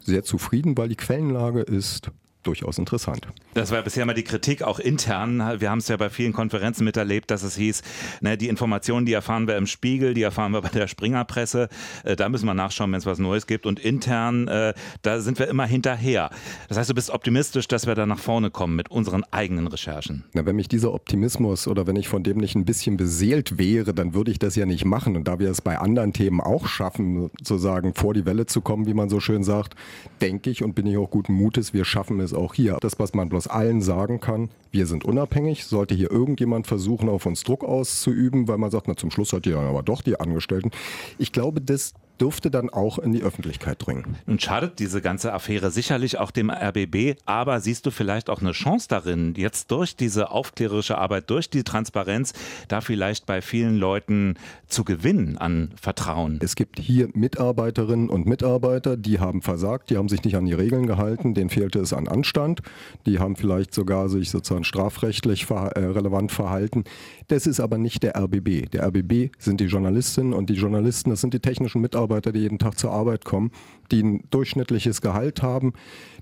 sehr 0.00 0.22
zufrieden, 0.22 0.76
weil 0.78 0.88
die 0.88 0.96
Quellenlage 0.96 1.60
ist 1.60 2.10
durchaus 2.46 2.78
interessant. 2.78 3.26
Das 3.54 3.70
war 3.70 3.82
bisher 3.82 4.04
mal 4.06 4.14
die 4.14 4.24
Kritik, 4.24 4.62
auch 4.62 4.78
intern. 4.78 5.38
Wir 5.60 5.70
haben 5.70 5.78
es 5.78 5.88
ja 5.88 5.96
bei 5.96 6.10
vielen 6.10 6.32
Konferenzen 6.32 6.84
miterlebt, 6.84 7.30
dass 7.30 7.42
es 7.42 7.56
hieß, 7.56 7.82
ne, 8.20 8.36
die 8.36 8.48
Informationen, 8.48 9.06
die 9.06 9.12
erfahren 9.12 9.48
wir 9.48 9.56
im 9.56 9.66
Spiegel, 9.66 10.14
die 10.14 10.22
erfahren 10.22 10.52
wir 10.52 10.62
bei 10.62 10.68
der 10.68 10.86
Springerpresse. 10.86 11.68
Äh, 12.04 12.16
da 12.16 12.28
müssen 12.28 12.46
wir 12.46 12.54
nachschauen, 12.54 12.92
wenn 12.92 12.98
es 12.98 13.06
was 13.06 13.18
Neues 13.18 13.46
gibt. 13.46 13.66
Und 13.66 13.80
intern, 13.80 14.48
äh, 14.48 14.74
da 15.02 15.20
sind 15.20 15.38
wir 15.38 15.48
immer 15.48 15.66
hinterher. 15.66 16.30
Das 16.68 16.78
heißt, 16.78 16.90
du 16.90 16.94
bist 16.94 17.10
optimistisch, 17.10 17.68
dass 17.68 17.86
wir 17.86 17.94
da 17.94 18.06
nach 18.06 18.18
vorne 18.18 18.50
kommen 18.50 18.76
mit 18.76 18.90
unseren 18.90 19.24
eigenen 19.30 19.66
Recherchen. 19.66 20.24
Na, 20.32 20.46
wenn 20.46 20.56
mich 20.56 20.68
dieser 20.68 20.92
Optimismus 20.92 21.66
oder 21.68 21.86
wenn 21.86 21.96
ich 21.96 22.08
von 22.08 22.22
dem 22.22 22.38
nicht 22.38 22.54
ein 22.54 22.64
bisschen 22.64 22.96
beseelt 22.96 23.58
wäre, 23.58 23.94
dann 23.94 24.14
würde 24.14 24.30
ich 24.30 24.38
das 24.38 24.56
ja 24.56 24.66
nicht 24.66 24.84
machen. 24.84 25.16
Und 25.16 25.28
da 25.28 25.38
wir 25.38 25.50
es 25.50 25.60
bei 25.60 25.78
anderen 25.78 26.12
Themen 26.12 26.40
auch 26.40 26.66
schaffen, 26.66 27.30
sozusagen 27.38 27.94
vor 27.94 28.14
die 28.14 28.26
Welle 28.26 28.46
zu 28.46 28.60
kommen, 28.60 28.86
wie 28.86 28.94
man 28.94 29.08
so 29.08 29.20
schön 29.20 29.44
sagt, 29.44 29.74
denke 30.20 30.50
ich 30.50 30.62
und 30.62 30.74
bin 30.74 30.86
ich 30.86 30.96
auch 30.96 31.10
guten 31.10 31.32
Mutes, 31.32 31.72
wir 31.72 31.84
schaffen 31.84 32.20
es 32.20 32.32
auch 32.36 32.54
hier. 32.54 32.78
Das, 32.80 32.98
was 32.98 33.14
man 33.14 33.28
bloß 33.28 33.48
allen 33.48 33.82
sagen 33.82 34.20
kann, 34.20 34.50
wir 34.70 34.86
sind 34.86 35.04
unabhängig. 35.04 35.64
Sollte 35.64 35.94
hier 35.94 36.10
irgendjemand 36.10 36.66
versuchen, 36.66 37.08
auf 37.08 37.26
uns 37.26 37.42
Druck 37.42 37.64
auszuüben, 37.64 38.48
weil 38.48 38.58
man 38.58 38.70
sagt, 38.70 38.88
na 38.88 38.96
zum 38.96 39.10
Schluss 39.10 39.32
hat 39.32 39.46
ihr 39.46 39.54
dann 39.54 39.66
aber 39.66 39.82
doch 39.82 40.02
die 40.02 40.20
Angestellten. 40.20 40.70
Ich 41.18 41.32
glaube, 41.32 41.60
das 41.60 41.94
dürfte 42.20 42.50
dann 42.50 42.70
auch 42.70 42.98
in 42.98 43.12
die 43.12 43.22
Öffentlichkeit 43.22 43.86
dringen. 43.86 44.16
Nun 44.26 44.38
schadet 44.38 44.78
diese 44.78 45.00
ganze 45.00 45.32
Affäre 45.32 45.70
sicherlich 45.70 46.18
auch 46.18 46.30
dem 46.30 46.50
RBB, 46.50 47.18
aber 47.26 47.60
siehst 47.60 47.86
du 47.86 47.90
vielleicht 47.90 48.30
auch 48.30 48.40
eine 48.40 48.52
Chance 48.52 48.88
darin, 48.88 49.34
jetzt 49.36 49.70
durch 49.70 49.96
diese 49.96 50.30
aufklärerische 50.30 50.98
Arbeit, 50.98 51.30
durch 51.30 51.50
die 51.50 51.62
Transparenz, 51.62 52.32
da 52.68 52.80
vielleicht 52.80 53.26
bei 53.26 53.42
vielen 53.42 53.76
Leuten 53.76 54.34
zu 54.66 54.84
gewinnen 54.84 55.36
an 55.38 55.72
Vertrauen? 55.80 56.38
Es 56.42 56.56
gibt 56.56 56.78
hier 56.78 57.08
Mitarbeiterinnen 57.12 58.08
und 58.08 58.26
Mitarbeiter, 58.26 58.96
die 58.96 59.20
haben 59.20 59.42
versagt, 59.42 59.90
die 59.90 59.96
haben 59.96 60.08
sich 60.08 60.24
nicht 60.24 60.36
an 60.36 60.46
die 60.46 60.54
Regeln 60.54 60.86
gehalten, 60.86 61.34
denen 61.34 61.50
fehlte 61.50 61.80
es 61.80 61.92
an 61.92 62.08
Anstand, 62.08 62.62
die 63.04 63.18
haben 63.18 63.36
vielleicht 63.36 63.74
sogar 63.74 64.08
sich 64.08 64.30
sozusagen 64.30 64.64
strafrechtlich 64.64 65.50
äh, 65.50 65.54
relevant 65.54 66.32
verhalten. 66.32 66.84
Das 67.28 67.46
ist 67.46 67.60
aber 67.60 67.78
nicht 67.78 68.02
der 68.02 68.16
RBB. 68.16 68.70
Der 68.72 68.86
RBB 68.86 69.32
sind 69.38 69.60
die 69.60 69.66
Journalistinnen 69.66 70.32
und 70.32 70.48
die 70.48 70.54
Journalisten, 70.54 71.10
das 71.10 71.20
sind 71.20 71.34
die 71.34 71.40
technischen 71.40 71.80
Mitarbeiter, 71.80 72.05
die 72.08 72.38
jeden 72.38 72.58
Tag 72.58 72.78
zur 72.78 72.92
Arbeit 72.92 73.24
kommen, 73.24 73.50
die 73.90 74.02
ein 74.02 74.24
durchschnittliches 74.30 75.00
Gehalt 75.00 75.42
haben, 75.42 75.72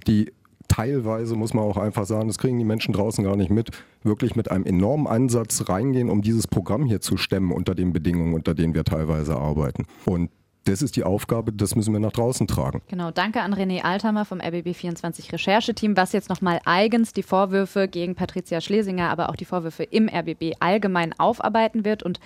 die 0.06 0.32
teilweise, 0.68 1.36
muss 1.36 1.54
man 1.54 1.64
auch 1.64 1.76
einfach 1.76 2.06
sagen, 2.06 2.28
das 2.28 2.38
kriegen 2.38 2.58
die 2.58 2.64
Menschen 2.64 2.92
draußen 2.92 3.22
gar 3.24 3.36
nicht 3.36 3.50
mit, 3.50 3.70
wirklich 4.02 4.34
mit 4.36 4.50
einem 4.50 4.64
enormen 4.64 5.06
Ansatz 5.06 5.68
reingehen, 5.68 6.10
um 6.10 6.22
dieses 6.22 6.46
Programm 6.46 6.86
hier 6.86 7.00
zu 7.00 7.16
stemmen 7.16 7.52
unter 7.52 7.74
den 7.74 7.92
Bedingungen, 7.92 8.34
unter 8.34 8.54
denen 8.54 8.74
wir 8.74 8.84
teilweise 8.84 9.36
arbeiten. 9.36 9.84
Und 10.04 10.30
das 10.64 10.80
ist 10.80 10.96
die 10.96 11.04
Aufgabe, 11.04 11.52
das 11.52 11.74
müssen 11.74 11.92
wir 11.92 12.00
nach 12.00 12.12
draußen 12.12 12.46
tragen. 12.46 12.80
Genau, 12.88 13.10
danke 13.10 13.42
an 13.42 13.52
René 13.52 13.82
Althammer 13.82 14.24
vom 14.24 14.40
RBB24 14.40 15.32
Rechercheteam, 15.32 15.96
was 15.96 16.12
jetzt 16.12 16.30
nochmal 16.30 16.60
eigens 16.64 17.12
die 17.12 17.22
Vorwürfe 17.22 17.86
gegen 17.86 18.14
Patricia 18.14 18.60
Schlesinger, 18.60 19.10
aber 19.10 19.28
auch 19.28 19.36
die 19.36 19.44
Vorwürfe 19.44 19.84
im 19.84 20.08
RBB 20.08 20.54
allgemein 20.60 21.12
aufarbeiten 21.18 21.84
wird 21.84 22.02
und 22.02 22.18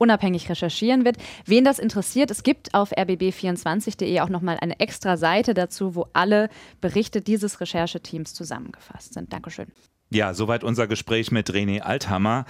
unabhängig 0.00 0.48
recherchieren 0.48 1.04
wird. 1.04 1.16
Wen 1.44 1.64
das 1.64 1.78
interessiert, 1.78 2.30
es 2.30 2.42
gibt 2.42 2.74
auf 2.74 2.92
rbb24.de 2.92 4.20
auch 4.20 4.28
nochmal 4.28 4.58
eine 4.60 4.80
extra 4.80 5.16
Seite 5.16 5.54
dazu, 5.54 5.94
wo 5.94 6.06
alle 6.12 6.48
Berichte 6.80 7.20
dieses 7.20 7.60
Rechercheteams 7.60 8.34
zusammengefasst 8.34 9.14
sind. 9.14 9.32
Dankeschön. 9.32 9.66
Ja, 10.12 10.34
soweit 10.34 10.64
unser 10.64 10.88
Gespräch 10.88 11.30
mit 11.30 11.50
René 11.50 11.82
Althammer. 11.82 12.44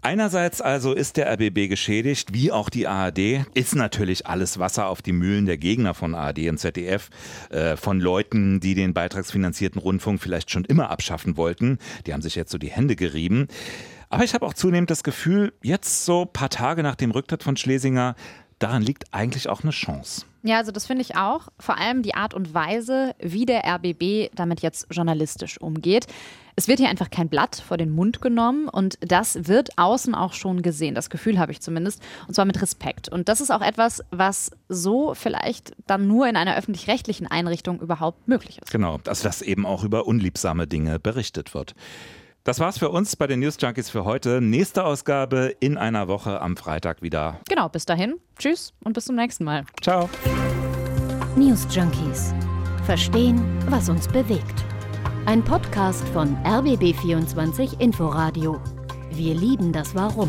Einerseits 0.00 0.60
also 0.60 0.92
ist 0.92 1.16
der 1.16 1.32
RBB 1.32 1.68
geschädigt, 1.68 2.34
wie 2.34 2.52
auch 2.52 2.68
die 2.68 2.86
ARD, 2.86 3.46
ist 3.54 3.74
natürlich 3.74 4.26
alles 4.26 4.58
Wasser 4.58 4.86
auf 4.86 5.00
die 5.00 5.12
Mühlen 5.12 5.46
der 5.46 5.56
Gegner 5.56 5.94
von 5.94 6.14
ARD 6.14 6.50
und 6.50 6.58
ZDF, 6.58 7.08
äh, 7.48 7.76
von 7.76 8.00
Leuten, 8.00 8.60
die 8.60 8.74
den 8.74 8.92
beitragsfinanzierten 8.92 9.80
Rundfunk 9.80 10.20
vielleicht 10.20 10.50
schon 10.50 10.66
immer 10.66 10.90
abschaffen 10.90 11.38
wollten. 11.38 11.78
Die 12.06 12.12
haben 12.12 12.20
sich 12.20 12.34
jetzt 12.34 12.52
so 12.52 12.58
die 12.58 12.70
Hände 12.70 12.96
gerieben. 12.96 13.48
Aber 14.14 14.22
ich 14.22 14.32
habe 14.32 14.46
auch 14.46 14.54
zunehmend 14.54 14.92
das 14.92 15.02
Gefühl, 15.02 15.52
jetzt 15.60 16.04
so 16.04 16.22
ein 16.22 16.32
paar 16.32 16.48
Tage 16.48 16.84
nach 16.84 16.94
dem 16.94 17.10
Rücktritt 17.10 17.42
von 17.42 17.56
Schlesinger, 17.56 18.14
daran 18.60 18.80
liegt 18.80 19.12
eigentlich 19.12 19.48
auch 19.48 19.64
eine 19.64 19.72
Chance. 19.72 20.24
Ja, 20.44 20.58
also 20.58 20.70
das 20.70 20.86
finde 20.86 21.02
ich 21.02 21.16
auch. 21.16 21.48
Vor 21.58 21.78
allem 21.78 22.02
die 22.02 22.14
Art 22.14 22.32
und 22.32 22.54
Weise, 22.54 23.16
wie 23.18 23.44
der 23.44 23.64
RBB 23.66 24.30
damit 24.36 24.60
jetzt 24.60 24.86
journalistisch 24.92 25.60
umgeht. 25.60 26.06
Es 26.54 26.68
wird 26.68 26.78
hier 26.78 26.90
einfach 26.90 27.10
kein 27.10 27.28
Blatt 27.28 27.56
vor 27.66 27.76
den 27.76 27.90
Mund 27.90 28.20
genommen 28.20 28.68
und 28.68 28.98
das 29.00 29.48
wird 29.48 29.76
außen 29.78 30.14
auch 30.14 30.32
schon 30.32 30.62
gesehen. 30.62 30.94
Das 30.94 31.10
Gefühl 31.10 31.40
habe 31.40 31.50
ich 31.50 31.60
zumindest. 31.60 32.00
Und 32.28 32.34
zwar 32.34 32.44
mit 32.44 32.62
Respekt. 32.62 33.08
Und 33.08 33.28
das 33.28 33.40
ist 33.40 33.50
auch 33.50 33.62
etwas, 33.62 34.04
was 34.12 34.52
so 34.68 35.14
vielleicht 35.14 35.72
dann 35.88 36.06
nur 36.06 36.28
in 36.28 36.36
einer 36.36 36.56
öffentlich-rechtlichen 36.56 37.26
Einrichtung 37.26 37.80
überhaupt 37.80 38.28
möglich 38.28 38.58
ist. 38.62 38.70
Genau, 38.70 39.00
also 39.08 39.24
dass 39.24 39.42
eben 39.42 39.66
auch 39.66 39.82
über 39.82 40.06
unliebsame 40.06 40.68
Dinge 40.68 41.00
berichtet 41.00 41.52
wird. 41.52 41.74
Das 42.44 42.60
war's 42.60 42.76
für 42.76 42.90
uns 42.90 43.16
bei 43.16 43.26
den 43.26 43.40
News 43.40 43.56
Junkies 43.58 43.88
für 43.88 44.04
heute. 44.04 44.42
Nächste 44.42 44.84
Ausgabe 44.84 45.56
in 45.60 45.78
einer 45.78 46.08
Woche 46.08 46.42
am 46.42 46.58
Freitag 46.58 47.00
wieder. 47.00 47.40
Genau, 47.48 47.70
bis 47.70 47.86
dahin. 47.86 48.16
Tschüss 48.38 48.74
und 48.84 48.92
bis 48.92 49.06
zum 49.06 49.16
nächsten 49.16 49.44
Mal. 49.44 49.64
Ciao. 49.80 50.10
News 51.36 51.66
Junkies. 51.70 52.34
Verstehen, 52.84 53.42
was 53.70 53.88
uns 53.88 54.06
bewegt. 54.06 54.62
Ein 55.24 55.42
Podcast 55.42 56.06
von 56.08 56.36
RBB24 56.44 57.80
Inforadio. 57.80 58.60
Wir 59.10 59.34
lieben 59.34 59.72
das 59.72 59.94
Warum. 59.94 60.28